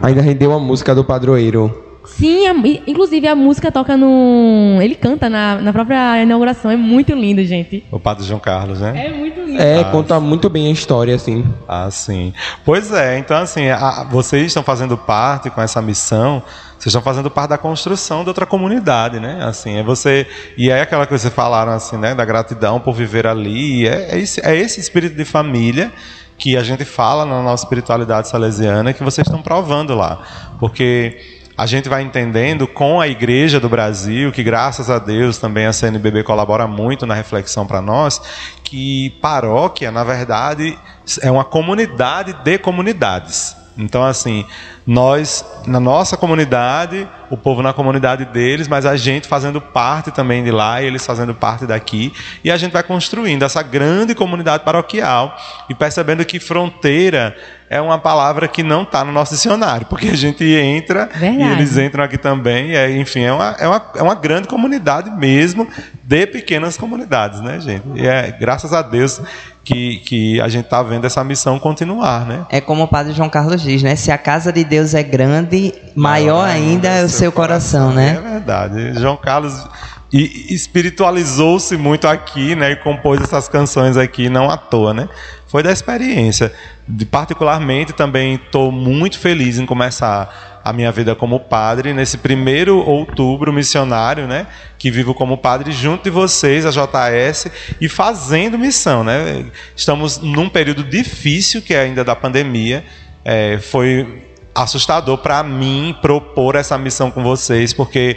Ainda 0.02 0.20
rendeu 0.20 0.50
uma 0.50 0.58
música 0.60 0.94
do 0.94 1.04
padroeiro. 1.04 1.82
Sim, 2.06 2.46
a- 2.46 2.54
inclusive 2.86 3.26
a 3.26 3.34
música 3.34 3.72
toca 3.72 3.96
no. 3.96 4.78
Ele 4.82 4.94
canta 4.94 5.30
na, 5.30 5.56
na 5.56 5.72
própria 5.72 6.22
inauguração. 6.22 6.70
É 6.70 6.76
muito 6.76 7.14
lindo, 7.14 7.42
gente. 7.46 7.82
O 7.90 7.98
Padre 7.98 8.24
João 8.24 8.38
Carlos, 8.38 8.80
né? 8.80 9.06
É 9.06 9.10
muito 9.10 9.40
lindo. 9.40 9.60
É, 9.60 9.82
conta 9.84 10.20
muito 10.20 10.50
bem 10.50 10.68
a 10.68 10.70
história, 10.70 11.14
assim. 11.14 11.42
Ah, 11.66 11.90
sim. 11.90 12.34
Pois 12.62 12.92
é, 12.92 13.18
então 13.18 13.38
assim, 13.38 13.68
a- 13.68 14.06
vocês 14.10 14.46
estão 14.46 14.62
fazendo 14.62 14.98
parte 14.98 15.48
com 15.48 15.62
essa 15.62 15.80
missão, 15.80 16.42
vocês 16.78 16.86
estão 16.88 17.00
fazendo 17.00 17.30
parte 17.30 17.50
da 17.50 17.58
construção 17.58 18.22
de 18.22 18.28
outra 18.28 18.44
comunidade, 18.44 19.18
né? 19.18 19.38
Assim, 19.42 19.76
é 19.78 19.82
você. 19.82 20.26
E 20.58 20.68
é 20.68 20.82
aquela 20.82 21.06
que 21.06 21.18
vocês 21.18 21.32
falaram, 21.32 21.72
assim, 21.72 21.96
né? 21.96 22.14
Da 22.14 22.24
gratidão 22.26 22.78
por 22.80 22.92
viver 22.94 23.26
ali. 23.26 23.88
É, 23.88 24.10
é, 24.14 24.18
esse, 24.18 24.44
é 24.46 24.54
esse 24.54 24.78
espírito 24.78 25.16
de 25.16 25.24
família 25.24 25.90
que 26.36 26.56
a 26.56 26.62
gente 26.62 26.84
fala 26.84 27.24
na 27.24 27.42
nossa 27.42 27.64
espiritualidade 27.64 28.28
salesiana 28.28 28.92
que 28.92 29.02
vocês 29.02 29.26
estão 29.26 29.42
provando 29.42 29.94
lá. 29.94 30.22
Porque 30.58 31.40
a 31.56 31.66
gente 31.66 31.88
vai 31.88 32.02
entendendo 32.02 32.66
com 32.66 33.00
a 33.00 33.06
Igreja 33.06 33.60
do 33.60 33.68
Brasil, 33.68 34.32
que 34.32 34.42
graças 34.42 34.90
a 34.90 34.98
Deus 34.98 35.38
também 35.38 35.66
a 35.66 35.72
CNBB 35.72 36.24
colabora 36.24 36.66
muito 36.66 37.06
na 37.06 37.14
reflexão 37.14 37.66
para 37.66 37.80
nós, 37.80 38.20
que 38.64 39.10
paróquia, 39.22 39.90
na 39.92 40.02
verdade, 40.02 40.76
é 41.22 41.30
uma 41.30 41.44
comunidade 41.44 42.32
de 42.44 42.58
comunidades. 42.58 43.56
Então, 43.76 44.04
assim, 44.04 44.46
nós, 44.86 45.44
na 45.66 45.80
nossa 45.80 46.16
comunidade, 46.16 47.08
o 47.28 47.36
povo 47.36 47.60
na 47.60 47.72
comunidade 47.72 48.24
deles, 48.26 48.68
mas 48.68 48.86
a 48.86 48.96
gente 48.96 49.26
fazendo 49.26 49.60
parte 49.60 50.12
também 50.12 50.44
de 50.44 50.50
lá, 50.50 50.80
e 50.80 50.86
eles 50.86 51.04
fazendo 51.04 51.34
parte 51.34 51.66
daqui, 51.66 52.12
e 52.44 52.50
a 52.50 52.56
gente 52.56 52.72
vai 52.72 52.82
construindo 52.82 53.42
essa 53.42 53.62
grande 53.62 54.14
comunidade 54.14 54.64
paroquial 54.64 55.36
e 55.68 55.74
percebendo 55.74 56.24
que 56.24 56.38
fronteira 56.38 57.36
é 57.76 57.80
uma 57.80 57.98
palavra 57.98 58.46
que 58.46 58.62
não 58.62 58.82
está 58.82 59.04
no 59.04 59.10
nosso 59.10 59.34
dicionário, 59.34 59.86
porque 59.86 60.08
a 60.08 60.16
gente 60.16 60.44
entra 60.44 61.08
Verdade. 61.14 61.42
e 61.42 61.52
eles 61.52 61.76
entram 61.76 62.04
aqui 62.04 62.16
também, 62.16 62.70
e 62.70 62.76
é, 62.76 62.96
enfim, 62.96 63.22
é 63.22 63.32
uma, 63.32 63.56
é, 63.58 63.66
uma, 63.66 63.82
é 63.96 64.02
uma 64.02 64.14
grande 64.14 64.46
comunidade 64.46 65.10
mesmo, 65.10 65.66
de 66.02 66.26
pequenas 66.26 66.76
comunidades, 66.76 67.40
né, 67.40 67.58
gente? 67.58 67.82
E 67.96 68.06
é 68.06 68.30
graças 68.38 68.72
a 68.72 68.80
Deus 68.80 69.20
que, 69.64 69.96
que 69.98 70.40
a 70.40 70.46
gente 70.48 70.66
está 70.66 70.82
vendo 70.82 71.04
essa 71.06 71.24
missão 71.24 71.58
continuar, 71.58 72.24
né? 72.26 72.46
É 72.48 72.60
como 72.60 72.84
o 72.84 72.88
Padre 72.88 73.12
João 73.12 73.28
Carlos 73.28 73.60
diz, 73.62 73.82
né? 73.82 73.96
Se 73.96 74.12
a 74.12 74.18
casa 74.18 74.52
de 74.52 74.62
Deus 74.62 74.94
é 74.94 75.02
grande, 75.02 75.74
maior 75.96 76.46
ainda 76.48 76.88
é 76.88 77.02
o 77.02 77.08
seu 77.08 77.32
coração, 77.32 77.90
É 77.92 77.94
né? 77.94 78.20
verdade. 78.22 78.94
João 79.00 79.16
Carlos 79.16 79.66
e- 80.12 80.54
espiritualizou-se 80.54 81.76
muito 81.76 82.06
aqui, 82.06 82.54
né? 82.54 82.72
E 82.72 82.76
compôs 82.76 83.20
essas 83.20 83.48
canções 83.48 83.96
aqui, 83.96 84.28
não 84.28 84.48
à 84.50 84.56
toa, 84.56 84.94
né? 84.94 85.08
Foi 85.54 85.62
da 85.62 85.70
experiência. 85.70 86.52
De, 86.88 87.06
particularmente, 87.06 87.92
também 87.92 88.34
estou 88.34 88.72
muito 88.72 89.20
feliz 89.20 89.56
em 89.56 89.64
começar 89.64 90.60
a 90.64 90.72
minha 90.72 90.90
vida 90.90 91.14
como 91.14 91.38
padre 91.38 91.92
nesse 91.92 92.18
primeiro 92.18 92.78
outubro 92.78 93.52
missionário, 93.52 94.26
né? 94.26 94.48
Que 94.76 94.90
vivo 94.90 95.14
como 95.14 95.38
padre 95.38 95.70
junto 95.70 96.02
de 96.02 96.10
vocês, 96.10 96.66
a 96.66 96.70
JS, 96.72 97.46
e 97.80 97.88
fazendo 97.88 98.58
missão, 98.58 99.04
né? 99.04 99.44
Estamos 99.76 100.18
num 100.18 100.48
período 100.48 100.82
difícil, 100.82 101.62
que 101.62 101.72
é 101.72 101.82
ainda 101.82 102.02
da 102.02 102.16
pandemia. 102.16 102.84
É, 103.24 103.56
foi 103.58 104.24
assustador 104.52 105.18
para 105.18 105.40
mim 105.44 105.96
propor 106.02 106.56
essa 106.56 106.76
missão 106.76 107.12
com 107.12 107.22
vocês, 107.22 107.72
porque 107.72 108.16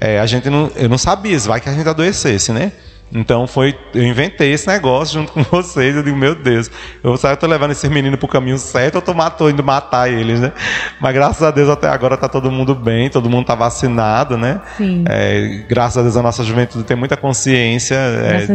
é, 0.00 0.20
a 0.20 0.26
gente 0.26 0.48
não, 0.48 0.70
eu 0.76 0.88
não 0.88 0.98
sabia, 0.98 1.36
vai 1.40 1.60
que 1.60 1.68
a 1.68 1.72
gente 1.72 1.88
adoecesse, 1.88 2.52
né? 2.52 2.70
Então 3.12 3.46
foi, 3.46 3.78
eu 3.94 4.02
inventei 4.02 4.52
esse 4.52 4.66
negócio 4.66 5.20
junto 5.20 5.32
com 5.32 5.42
vocês. 5.50 5.94
Eu 5.94 6.02
digo, 6.02 6.16
meu 6.16 6.34
Deus, 6.34 6.70
eu 7.02 7.16
saio, 7.16 7.34
eu 7.34 7.36
tô 7.36 7.46
levando 7.46 7.70
esses 7.70 7.88
meninos 7.88 8.18
pro 8.18 8.28
caminho 8.28 8.58
certo, 8.58 8.96
ou 8.96 9.02
tô 9.02 9.14
matou, 9.14 9.48
indo 9.48 9.62
matar 9.62 10.10
eles, 10.10 10.40
né? 10.40 10.52
Mas 11.00 11.14
graças 11.14 11.42
a 11.42 11.50
Deus 11.50 11.68
até 11.68 11.88
agora 11.88 12.16
tá 12.16 12.28
todo 12.28 12.50
mundo 12.50 12.74
bem, 12.74 13.08
todo 13.08 13.30
mundo 13.30 13.46
tá 13.46 13.54
vacinado, 13.54 14.36
né? 14.36 14.60
Sim. 14.76 15.04
É, 15.08 15.64
graças 15.68 15.98
a 15.98 16.02
Deus 16.02 16.16
a 16.16 16.22
nossa 16.22 16.42
juventude 16.42 16.84
tem 16.84 16.96
muita 16.96 17.16
consciência 17.16 17.94
é, 17.94 18.46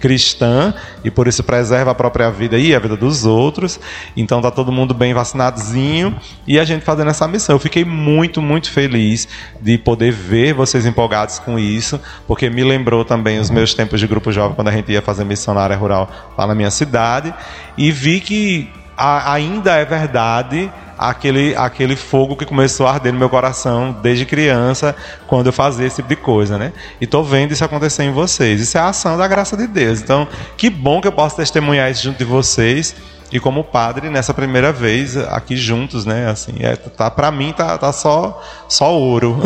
cristã 0.00 0.74
e 1.04 1.10
por 1.10 1.28
isso 1.28 1.42
preserva 1.44 1.92
a 1.92 1.94
própria 1.94 2.30
vida 2.30 2.58
e 2.58 2.74
a 2.74 2.78
vida 2.78 2.96
dos 2.96 3.24
outros. 3.24 3.78
Então 4.16 4.42
tá 4.42 4.50
todo 4.50 4.72
mundo 4.72 4.94
bem 4.94 5.14
vacinadozinho 5.14 6.14
e 6.46 6.58
a 6.58 6.64
gente 6.64 6.84
fazendo 6.84 7.10
essa 7.10 7.28
missão. 7.28 7.54
Eu 7.54 7.60
fiquei 7.60 7.84
muito, 7.84 8.42
muito 8.42 8.70
feliz 8.70 9.28
de 9.60 9.78
poder 9.78 10.12
ver 10.12 10.54
vocês 10.54 10.84
empolgados 10.84 11.38
com 11.38 11.58
isso, 11.58 12.00
porque 12.26 12.50
me 12.50 12.64
lembrou 12.64 13.04
também 13.04 13.38
os 13.38 13.50
meus 13.50 13.75
tempos 13.76 14.00
de 14.00 14.06
grupo 14.06 14.32
jovem 14.32 14.54
quando 14.56 14.68
a 14.68 14.72
gente 14.72 14.90
ia 14.90 15.00
fazer 15.02 15.24
missionária 15.24 15.76
rural 15.76 16.10
lá 16.36 16.46
na 16.46 16.54
minha 16.54 16.70
cidade 16.70 17.32
e 17.76 17.92
vi 17.92 18.20
que 18.20 18.68
a- 18.96 19.32
ainda 19.34 19.74
é 19.76 19.84
verdade 19.84 20.70
aquele, 20.98 21.54
aquele 21.54 21.94
fogo 21.94 22.34
que 22.34 22.46
começou 22.46 22.86
a 22.86 22.92
arder 22.92 23.12
no 23.12 23.18
meu 23.18 23.28
coração 23.28 23.94
desde 24.02 24.24
criança, 24.24 24.96
quando 25.26 25.46
eu 25.48 25.52
fazia 25.52 25.86
esse 25.86 25.96
tipo 25.96 26.08
de 26.08 26.16
coisa, 26.16 26.56
né? 26.56 26.72
E 26.98 27.06
tô 27.06 27.22
vendo 27.22 27.52
isso 27.52 27.62
acontecer 27.62 28.02
em 28.04 28.10
vocês. 28.12 28.60
Isso 28.62 28.78
é 28.78 28.80
a 28.80 28.88
ação 28.88 29.18
da 29.18 29.28
graça 29.28 29.56
de 29.58 29.66
Deus. 29.66 30.00
Então, 30.00 30.26
que 30.56 30.70
bom 30.70 31.00
que 31.02 31.06
eu 31.06 31.12
posso 31.12 31.36
testemunhar 31.36 31.90
isso 31.90 32.02
junto 32.02 32.16
de 32.16 32.24
vocês. 32.24 32.96
E 33.32 33.40
como 33.40 33.64
padre, 33.64 34.08
nessa 34.08 34.32
primeira 34.32 34.72
vez 34.72 35.16
aqui 35.16 35.56
juntos, 35.56 36.04
né? 36.06 36.28
Assim, 36.28 36.52
é, 36.60 36.76
tá, 36.76 37.10
pra 37.10 37.30
mim 37.32 37.52
tá, 37.56 37.76
tá 37.76 37.92
só, 37.92 38.40
só 38.68 38.96
ouro. 38.96 39.38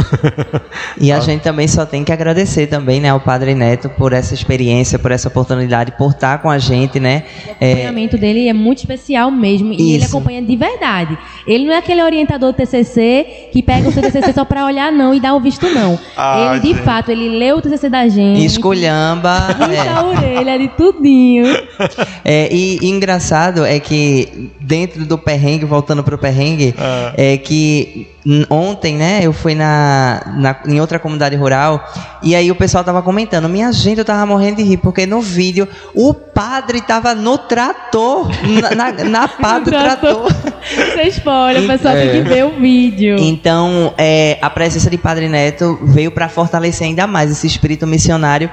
E 1.00 1.10
a 1.10 1.18
gente 1.20 1.40
também 1.42 1.66
só 1.66 1.86
tem 1.86 2.04
que 2.04 2.12
agradecer 2.12 2.66
também, 2.66 3.00
né, 3.00 3.08
ao 3.08 3.20
Padre 3.20 3.54
Neto 3.54 3.88
por 3.88 4.12
essa 4.12 4.34
experiência, 4.34 4.98
por 4.98 5.10
essa 5.10 5.28
oportunidade, 5.28 5.92
por 5.92 6.10
estar 6.10 6.42
com 6.42 6.50
a 6.50 6.58
gente, 6.58 7.00
né? 7.00 7.24
O 7.46 7.50
É, 7.60 7.72
acompanhamento 7.72 8.18
dele 8.18 8.48
é 8.48 8.52
muito 8.52 8.78
especial 8.78 9.30
mesmo. 9.30 9.72
E 9.72 9.94
ele 9.94 10.04
Isso. 10.04 10.14
acompanha 10.16 10.42
de 10.42 10.56
verdade. 10.56 11.16
Ele 11.46 11.64
não 11.64 11.72
é 11.72 11.78
aquele 11.78 12.02
orientador 12.02 12.52
do 12.52 12.56
TCC 12.56 13.48
que 13.52 13.62
pega 13.62 13.88
o 13.88 13.92
seu 13.92 14.02
TCC 14.02 14.32
só 14.34 14.44
pra 14.44 14.66
olhar, 14.66 14.92
não, 14.92 15.14
e 15.14 15.20
dar 15.20 15.34
o 15.34 15.40
visto, 15.40 15.66
não. 15.70 15.98
Ah, 16.16 16.50
ele, 16.52 16.60
de 16.60 16.68
gente. 16.74 16.82
fato, 16.84 17.10
ele 17.10 17.30
leu 17.38 17.56
o 17.56 17.62
TCC 17.62 17.88
da 17.88 18.06
gente. 18.06 18.44
esculhamba. 18.44 19.54
Puxa 19.56 19.72
é. 19.72 19.88
a 19.88 20.04
orelha 20.04 20.58
de 20.58 20.68
tudinho. 20.68 21.46
É, 22.24 22.52
e, 22.52 22.78
e 22.82 22.88
engraçado 22.90 23.64
é 23.70 23.78
que 23.78 24.50
dentro 24.60 25.06
do 25.06 25.16
perrengue, 25.16 25.64
voltando 25.64 26.02
pro 26.02 26.18
perrengue, 26.18 26.74
Ah. 26.76 27.12
é 27.16 27.36
que 27.36 28.08
ontem, 28.50 28.96
né, 28.96 29.20
eu 29.22 29.32
fui 29.32 29.54
na, 29.54 30.20
na- 30.36 30.56
em 30.66 30.78
outra 30.80 30.98
comunidade 30.98 31.34
rural 31.36 31.82
e 32.22 32.34
aí 32.34 32.50
o 32.50 32.54
pessoal 32.54 32.84
tava 32.84 33.00
comentando, 33.02 33.48
minha 33.48 33.72
gente, 33.72 33.98
eu 33.98 34.04
tava 34.04 34.26
morrendo 34.26 34.56
de 34.56 34.62
rir, 34.62 34.76
porque 34.76 35.06
no 35.06 35.20
vídeo 35.22 35.66
o 35.94 36.12
padre 36.12 36.82
tava 36.82 37.14
no 37.14 37.38
trator, 37.38 38.28
na, 38.60 38.74
na, 38.92 39.04
na 39.04 39.28
pá 39.40 39.58
do 39.58 39.70
trator. 39.70 40.28
Você 40.62 41.02
spoiler, 41.08 41.64
o 41.64 41.66
pessoal 41.66 41.96
É. 41.96 42.08
tem 42.10 42.22
que 42.22 42.28
ver 42.28 42.44
o 42.44 42.50
vídeo. 42.60 43.16
Então, 43.18 43.94
é, 43.96 44.38
a 44.42 44.50
presença 44.50 44.90
de 44.90 44.98
Padre 44.98 45.28
Neto 45.28 45.78
veio 45.82 46.10
para 46.10 46.28
fortalecer 46.28 46.86
ainda 46.86 47.06
mais 47.06 47.30
esse 47.30 47.46
espírito 47.46 47.86
missionário 47.86 48.50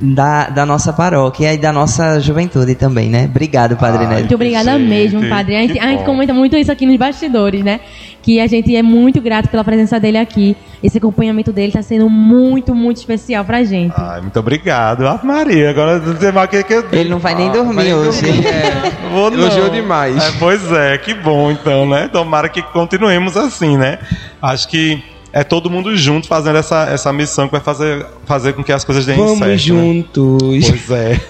da, 0.00 0.48
da 0.48 0.66
nossa 0.66 0.92
paróquia 0.92 1.54
e 1.54 1.56
da 1.56 1.72
nossa 1.72 2.18
juventude 2.20 2.74
também, 2.74 3.08
né? 3.08 3.26
Obrigado, 3.30 3.76
Padre 3.76 4.00
Ai, 4.04 4.06
Neto. 4.08 4.18
Muito 4.20 4.34
obrigada 4.34 4.72
Gente, 4.76 4.88
mesmo, 4.88 5.28
padre. 5.28 5.56
A 5.56 5.60
gente, 5.60 5.78
a 5.78 5.86
gente 5.86 6.04
comenta 6.04 6.34
muito 6.34 6.56
isso 6.56 6.72
aqui 6.72 6.84
nos 6.84 6.96
bastidores, 6.96 7.62
né? 7.62 7.80
Que 8.22 8.40
a 8.40 8.46
gente 8.46 8.74
é 8.74 8.82
muito 8.82 9.03
grato 9.12 9.48
pela 9.48 9.64
presença 9.64 9.98
dele 9.98 10.18
aqui. 10.18 10.56
Esse 10.82 10.98
acompanhamento 10.98 11.52
dele 11.52 11.68
está 11.68 11.82
sendo 11.82 12.08
muito, 12.10 12.74
muito 12.74 12.98
especial 12.98 13.44
pra 13.44 13.62
gente. 13.64 13.94
Ai, 13.96 14.20
muito 14.20 14.38
obrigado. 14.38 15.06
Ave 15.06 15.26
Maria, 15.26 15.70
agora 15.70 15.98
não 15.98 16.16
sei 16.16 16.32
mais 16.32 16.46
o 16.48 16.50
que, 16.50 16.62
que 16.62 16.72
eu 16.74 16.84
Ele 16.92 17.08
não 17.08 17.18
vai 17.18 17.34
nem 17.34 17.50
dormir 17.50 17.74
Vai 17.74 17.94
hoje. 17.94 18.22
dormir, 18.22 18.46
é. 18.46 18.72
Vou 19.12 19.30
não. 19.30 19.38
Elogiou 19.38 19.70
demais. 19.70 20.22
É, 20.22 20.32
pois 20.38 20.70
é, 20.72 20.98
que 20.98 21.14
bom 21.14 21.50
então, 21.50 21.88
né? 21.88 22.08
Tomara 22.12 22.48
que 22.48 22.62
continuemos 22.62 23.36
assim, 23.36 23.76
né? 23.76 23.98
Acho 24.40 24.68
que 24.68 25.02
é 25.34 25.42
todo 25.42 25.68
mundo 25.68 25.96
junto 25.96 26.28
fazendo 26.28 26.56
essa, 26.58 26.84
essa 26.84 27.12
missão 27.12 27.46
que 27.48 27.52
vai 27.52 27.60
fazer, 27.60 28.06
fazer 28.24 28.52
com 28.52 28.62
que 28.62 28.70
as 28.70 28.84
coisas 28.84 29.04
deem 29.04 29.18
Vamos 29.18 29.38
certo. 29.38 29.50
né? 29.50 29.56
juntos. 29.56 30.68
Pois 30.68 30.90
é. 30.92 31.20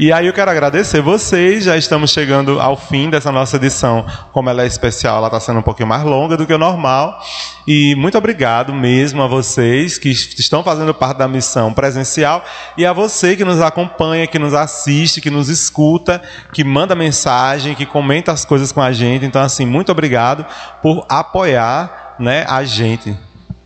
E 0.00 0.10
aí 0.10 0.26
eu 0.26 0.32
quero 0.32 0.50
agradecer 0.50 1.02
vocês, 1.02 1.64
já 1.64 1.76
estamos 1.76 2.10
chegando 2.12 2.58
ao 2.58 2.78
fim 2.78 3.10
dessa 3.10 3.30
nossa 3.30 3.56
edição. 3.56 4.06
Como 4.32 4.48
ela 4.48 4.62
é 4.62 4.66
especial, 4.66 5.18
ela 5.18 5.26
está 5.26 5.38
sendo 5.38 5.58
um 5.58 5.62
pouquinho 5.62 5.86
mais 5.86 6.02
longa 6.02 6.34
do 6.34 6.46
que 6.46 6.54
o 6.54 6.56
normal. 6.56 7.22
E 7.66 7.94
muito 7.94 8.16
obrigado 8.16 8.72
mesmo 8.72 9.22
a 9.22 9.26
vocês 9.26 9.98
que 9.98 10.08
estão 10.08 10.64
fazendo 10.64 10.94
parte 10.94 11.18
da 11.18 11.28
missão 11.28 11.74
presencial 11.74 12.42
e 12.78 12.86
a 12.86 12.92
você 12.94 13.36
que 13.36 13.44
nos 13.44 13.60
acompanha, 13.60 14.26
que 14.26 14.38
nos 14.38 14.54
assiste, 14.54 15.20
que 15.20 15.30
nos 15.30 15.50
escuta, 15.50 16.22
que 16.54 16.64
manda 16.64 16.94
mensagem, 16.94 17.74
que 17.74 17.84
comenta 17.84 18.32
as 18.32 18.46
coisas 18.46 18.72
com 18.72 18.80
a 18.80 18.92
gente. 18.92 19.26
Então, 19.26 19.42
assim, 19.42 19.66
muito 19.66 19.92
obrigado 19.92 20.46
por 20.80 21.04
apoiar 21.06 22.16
né, 22.18 22.46
a 22.48 22.64
gente. 22.64 23.14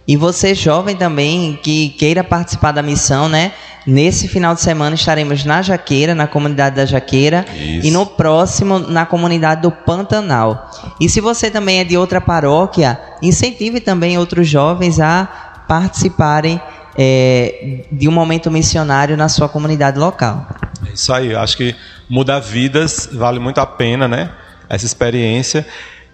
E 0.08 0.16
você, 0.16 0.54
jovem 0.54 0.94
também, 0.94 1.58
que 1.62 1.88
queira 1.90 2.22
participar 2.22 2.72
da 2.72 2.82
missão, 2.82 3.28
né? 3.28 3.52
Nesse 3.84 4.28
final 4.28 4.54
de 4.54 4.60
semana 4.60 4.94
estaremos 4.94 5.44
na 5.44 5.62
Jaqueira, 5.62 6.14
na 6.14 6.26
comunidade 6.26 6.76
da 6.76 6.86
Jaqueira, 6.86 7.44
Isso. 7.54 7.86
e 7.86 7.90
no 7.90 8.04
próximo 8.04 8.78
na 8.78 9.06
comunidade 9.06 9.62
do 9.62 9.70
Pantanal. 9.70 10.70
E 11.00 11.08
se 11.08 11.20
você 11.20 11.50
também 11.50 11.80
é 11.80 11.84
de 11.84 11.96
outra 11.96 12.20
paróquia, 12.20 13.00
incentive 13.22 13.80
também 13.80 14.18
outros 14.18 14.48
jovens 14.48 15.00
a 15.00 15.64
participarem 15.68 16.60
é, 16.96 17.84
de 17.92 18.08
um 18.08 18.12
momento 18.12 18.50
missionário 18.50 19.16
na 19.16 19.28
sua 19.28 19.48
comunidade 19.48 19.98
local. 19.98 20.46
É 20.88 20.92
Isso 20.92 21.12
aí, 21.12 21.34
acho 21.34 21.56
que 21.56 21.74
muda 22.08 22.40
vidas, 22.40 23.08
vale 23.12 23.38
muito 23.38 23.58
a 23.58 23.66
pena, 23.66 24.08
né? 24.08 24.30
Essa 24.68 24.86
experiência. 24.86 25.66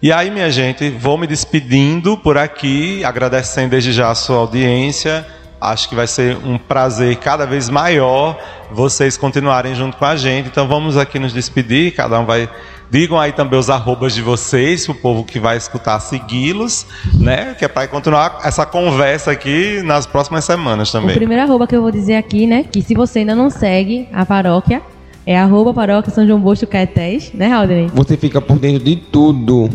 E 0.03 0.11
aí, 0.11 0.33
minha 0.33 0.51
gente, 0.51 0.91
vou 0.91 1.17
me 1.17 1.29
despedindo 1.29 2.17
por 2.17 2.37
aqui, 2.37 3.05
agradecendo 3.05 3.71
desde 3.71 3.93
já 3.93 4.11
a 4.11 4.17
sua 4.17 4.39
audiência. 4.39 5.25
Acho 5.61 5.89
que 5.89 5.95
vai 5.95 6.09
ser 6.09 6.37
um 6.39 6.59
prazer 6.59 7.15
cada 7.19 7.47
vez 7.47 7.69
maior 7.69 8.37
vocês 8.73 9.17
continuarem 9.17 9.77
junto 9.77 9.97
com 9.97 10.05
a 10.05 10.17
gente. 10.17 10.49
Então 10.49 10.67
vamos 10.67 10.97
aqui 10.97 11.21
nos 11.21 11.33
despedir, 11.33 11.95
cada 11.95 12.19
um 12.19 12.27
vai. 12.27 12.49
Digam 12.91 13.17
aí 13.19 13.31
também 13.31 13.57
os 13.57 13.71
arrobas 13.71 14.13
de 14.13 14.21
vocês, 14.23 14.89
o 14.89 14.95
povo 14.95 15.23
que 15.23 15.39
vai 15.39 15.57
escutar 15.57 16.01
segui-los, 16.01 16.85
né? 17.15 17.55
Que 17.57 17.65
é 17.65 17.69
para 17.69 17.87
continuar 17.87 18.41
essa 18.43 18.67
conversa 18.67 19.31
aqui 19.31 19.83
nas 19.85 20.05
próximas 20.05 20.45
semanas 20.45 20.89
O 20.89 20.93
também. 20.93 21.15
primeiro 21.15 21.45
arroba 21.45 21.67
que 21.67 21.77
eu 21.77 21.81
vou 21.81 21.93
dizer 21.93 22.17
aqui, 22.17 22.45
né? 22.45 22.65
Que 22.65 22.83
se 22.83 22.95
você 22.95 23.21
ainda 23.21 23.37
não 23.37 23.49
segue 23.49 24.09
a 24.13 24.27
paróquia, 24.27 24.83
é 25.27 25.39
arroba 25.39 25.73
paróquia 25.73 26.13
São 26.13 26.27
João 26.27 26.41
Bosco 26.41 26.67
Caetés, 26.67 27.33
né, 27.33 27.53
Haldane? 27.53 27.91
Você 27.95 28.17
fica 28.17 28.41
por 28.41 28.59
dentro 28.59 28.85
de 28.85 28.97
tudo. 28.97 29.71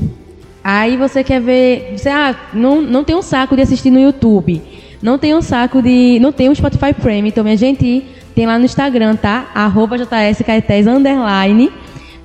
Aí 0.63 0.97
você 0.97 1.23
quer 1.23 1.39
ver. 1.39 1.93
Você 1.95 2.09
ah, 2.09 2.35
não, 2.53 2.81
não 2.81 3.03
tem 3.03 3.15
um 3.15 3.21
saco 3.21 3.55
de 3.55 3.61
assistir 3.61 3.89
no 3.89 3.99
YouTube. 3.99 4.61
Não 5.01 5.17
tem 5.17 5.33
um 5.33 5.41
saco 5.41 5.81
de. 5.81 6.19
Não 6.19 6.31
tem 6.31 6.49
um 6.49 6.55
Spotify 6.55 6.93
Premium. 6.93 7.27
Então, 7.27 7.43
minha 7.43 7.55
gente, 7.55 8.03
tem 8.35 8.45
lá 8.45 8.59
no 8.59 8.65
Instagram, 8.65 9.15
tá? 9.15 9.49
Arroba 9.55 9.97
JS 9.97 10.41
Caetés 10.45 10.85
underline. 10.85 11.71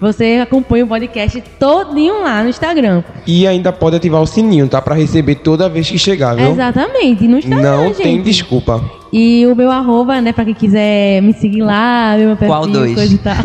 Você 0.02 0.40
acompanha 0.42 0.84
o 0.84 0.88
podcast 0.88 1.40
todinho 1.60 2.24
lá 2.24 2.42
no 2.42 2.48
Instagram. 2.48 3.04
E 3.24 3.46
ainda 3.46 3.72
pode 3.72 3.94
ativar 3.94 4.20
o 4.20 4.26
sininho, 4.26 4.66
tá? 4.66 4.82
Pra 4.82 4.96
receber 4.96 5.36
toda 5.36 5.68
vez 5.68 5.88
que 5.88 5.96
chegar, 5.96 6.34
viu? 6.34 6.50
Exatamente, 6.50 7.28
no 7.28 7.38
Instagram. 7.38 7.62
Não 7.62 7.86
gente. 7.94 8.02
tem 8.02 8.20
desculpa. 8.20 8.82
E 9.12 9.46
o 9.46 9.54
meu 9.54 9.70
arroba, 9.70 10.20
né, 10.20 10.32
pra 10.32 10.44
quem 10.44 10.54
quiser 10.54 11.22
me 11.22 11.32
seguir 11.32 11.62
lá, 11.62 12.16
meu 12.18 12.30
perfil, 12.36 12.48
Qual 12.48 12.66
dois? 12.66 12.94
coisa 12.96 13.14
e 13.14 13.18
tal. 13.18 13.36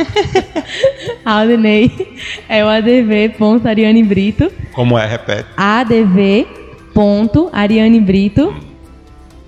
Aldenei 1.23 1.91
é 2.49 2.65
o 2.65 2.67
adv.ariane 2.67 4.01
Brito. 4.03 4.51
Como 4.73 4.97
é, 4.97 5.05
repete. 5.05 5.45
adv.ariane 6.95 7.99
Brito. 8.01 8.51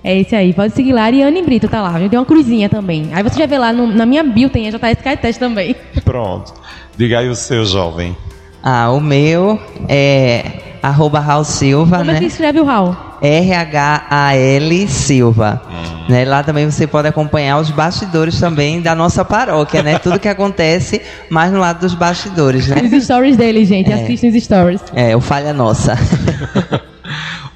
É 0.02 0.18
esse 0.18 0.34
aí, 0.34 0.52
pode 0.54 0.74
seguir 0.74 0.92
lá, 0.92 1.02
Ariane 1.04 1.42
Brito, 1.42 1.68
tá 1.68 1.82
lá. 1.82 1.92
Tem 2.08 2.18
uma 2.18 2.24
cruzinha 2.24 2.68
também. 2.68 3.10
Aí 3.12 3.22
você 3.22 3.38
já 3.38 3.46
vê 3.46 3.58
lá 3.58 3.72
no- 3.72 3.86
na 3.86 4.06
minha 4.06 4.22
bio, 4.22 4.48
tem 4.48 4.66
a 4.66 4.70
JS 4.70 5.02
Caetés 5.02 5.36
também. 5.36 5.76
Pronto. 6.04 6.54
Diga 6.96 7.18
aí 7.18 7.28
o 7.28 7.34
seu 7.34 7.64
jovem. 7.64 8.16
Ah, 8.62 8.90
o 8.90 9.00
meu 9.00 9.58
é 9.88 10.44
arroba 10.82 11.20
Raul 11.20 11.44
Silva, 11.44 11.98
Como 11.98 12.10
é 12.10 12.14
né? 12.14 12.18
que 12.20 12.26
escreve 12.26 12.60
o 12.60 12.64
Raul? 12.64 12.96
R-H-A-L 13.22 14.88
Silva. 14.88 15.60
Né? 16.08 16.24
Lá 16.24 16.42
também 16.42 16.68
você 16.70 16.86
pode 16.86 17.06
acompanhar 17.06 17.58
os 17.58 17.70
bastidores 17.70 18.40
também 18.40 18.80
da 18.80 18.94
nossa 18.94 19.22
paróquia, 19.24 19.82
né? 19.82 19.98
Tudo 19.98 20.18
que 20.18 20.28
acontece 20.28 21.02
mais 21.28 21.52
no 21.52 21.58
lado 21.58 21.80
dos 21.80 21.94
bastidores, 21.94 22.66
né? 22.68 22.76
Os 22.82 23.04
stories 23.04 23.36
dele, 23.36 23.64
gente. 23.66 23.92
Assistem 23.92 24.30
os 24.30 24.42
stories. 24.42 24.80
É, 24.94 25.14
o 25.14 25.20
Falha 25.20 25.52
Nossa. 25.52 25.94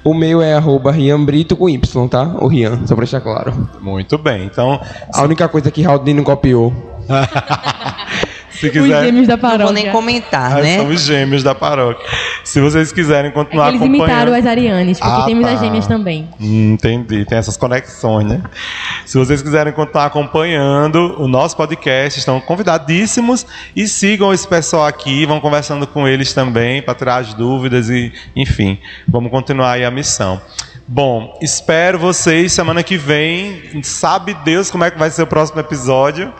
O 0.05 0.13
meu 0.13 0.39
é 0.39 0.53
arroba 0.53 0.91
Rian 0.91 1.25
Brito 1.25 1.57
com 1.57 1.67
Y, 1.67 2.07
tá? 2.07 2.21
O 2.39 2.45
Rian, 2.45 2.85
só 2.85 2.93
pra 2.93 3.05
deixar 3.05 3.21
claro. 3.21 3.67
Muito 3.81 4.19
bem. 4.19 4.45
Então, 4.45 4.79
A 5.11 5.23
única 5.23 5.47
coisa 5.49 5.71
que 5.71 5.81
Raudinho 5.81 6.17
não 6.17 6.23
copiou. 6.23 6.71
se 8.55 8.65
Os 8.67 8.71
quiser. 8.71 9.03
gêmeos 9.05 9.27
da 9.27 9.35
Não 9.37 9.41
vou 9.41 9.57
nem 9.57 9.59
paróquia. 9.67 9.91
comentar, 9.91 10.51
Ah, 10.57 10.61
né? 10.61 10.77
São 10.77 10.87
os 10.87 11.01
gêmeos 11.01 11.43
da 11.43 11.53
paróquia. 11.55 12.05
Se 12.43 12.59
vocês 12.59 12.91
quiserem 12.91 13.31
continuar 13.31 13.69
Eles 13.69 13.81
acompanhando. 13.81 14.07
imitaram 14.09 14.33
as 14.33 14.45
Arianes, 14.45 14.99
porque 14.99 15.21
Ah, 15.21 15.25
temos 15.25 15.45
tá. 15.45 15.53
as 15.53 15.59
gêmeas 15.59 15.87
também. 15.87 16.29
Hum, 16.39 16.73
entendi, 16.73 17.25
tem 17.25 17.37
essas 17.37 17.57
conexões, 17.57 18.25
né? 18.27 18.41
Se 19.05 19.17
vocês 19.17 19.41
quiserem 19.41 19.73
continuar 19.73 20.05
acompanhando 20.05 21.15
o 21.21 21.27
nosso 21.27 21.55
podcast, 21.57 22.19
estão 22.19 22.39
convidadíssimos 22.39 23.45
e 23.75 23.87
sigam 23.87 24.33
esse 24.33 24.47
pessoal 24.47 24.85
aqui, 24.85 25.25
vão 25.25 25.39
conversando 25.39 25.85
com 25.87 26.07
eles 26.07 26.33
também 26.33 26.81
para 26.81 26.93
tirar 26.95 27.17
as 27.17 27.33
dúvidas 27.33 27.89
e, 27.89 28.11
enfim, 28.35 28.77
vamos 29.07 29.31
continuar 29.31 29.71
aí 29.73 29.85
a 29.85 29.91
missão. 29.91 30.41
Bom, 30.87 31.35
espero 31.41 31.97
vocês 31.97 32.53
semana 32.53 32.83
que 32.83 32.95
vem. 32.95 33.81
Sabe 33.81 34.35
Deus 34.45 34.69
como 34.69 34.83
é 34.83 34.91
que 34.91 34.99
vai 34.99 35.09
ser 35.09 35.23
o 35.23 35.27
próximo 35.27 35.59
episódio. 35.59 36.31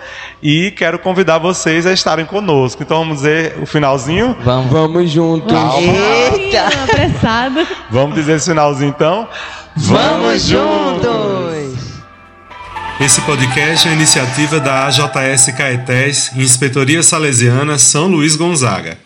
E 0.41 0.69
quero 0.71 0.99
convidar 0.99 1.39
vocês 1.39 1.87
a 1.87 1.91
estarem 1.91 2.25
conosco. 2.25 2.83
Então 2.83 2.99
vamos 2.99 3.17
dizer 3.17 3.57
o 3.59 3.65
finalzinho? 3.65 4.37
Vamos. 4.43 4.71
Vamos 4.71 5.09
juntos. 5.09 5.51
Eita! 5.79 6.67
Apressado. 6.83 7.67
Vamos 7.89 8.13
dizer 8.13 8.35
esse 8.35 8.49
finalzinho 8.49 8.89
então? 8.89 9.27
Vamos 9.75 10.43
juntos! 10.43 11.65
Esse 13.01 13.19
podcast 13.21 13.87
é 13.87 13.91
uma 13.91 13.97
iniciativa 13.97 14.59
da 14.59 14.85
AJS 14.85 15.53
Caetés, 15.57 16.31
Inspetoria 16.35 17.01
Salesiana 17.03 17.77
São 17.77 18.07
Luís 18.07 18.35
Gonzaga. 18.35 18.97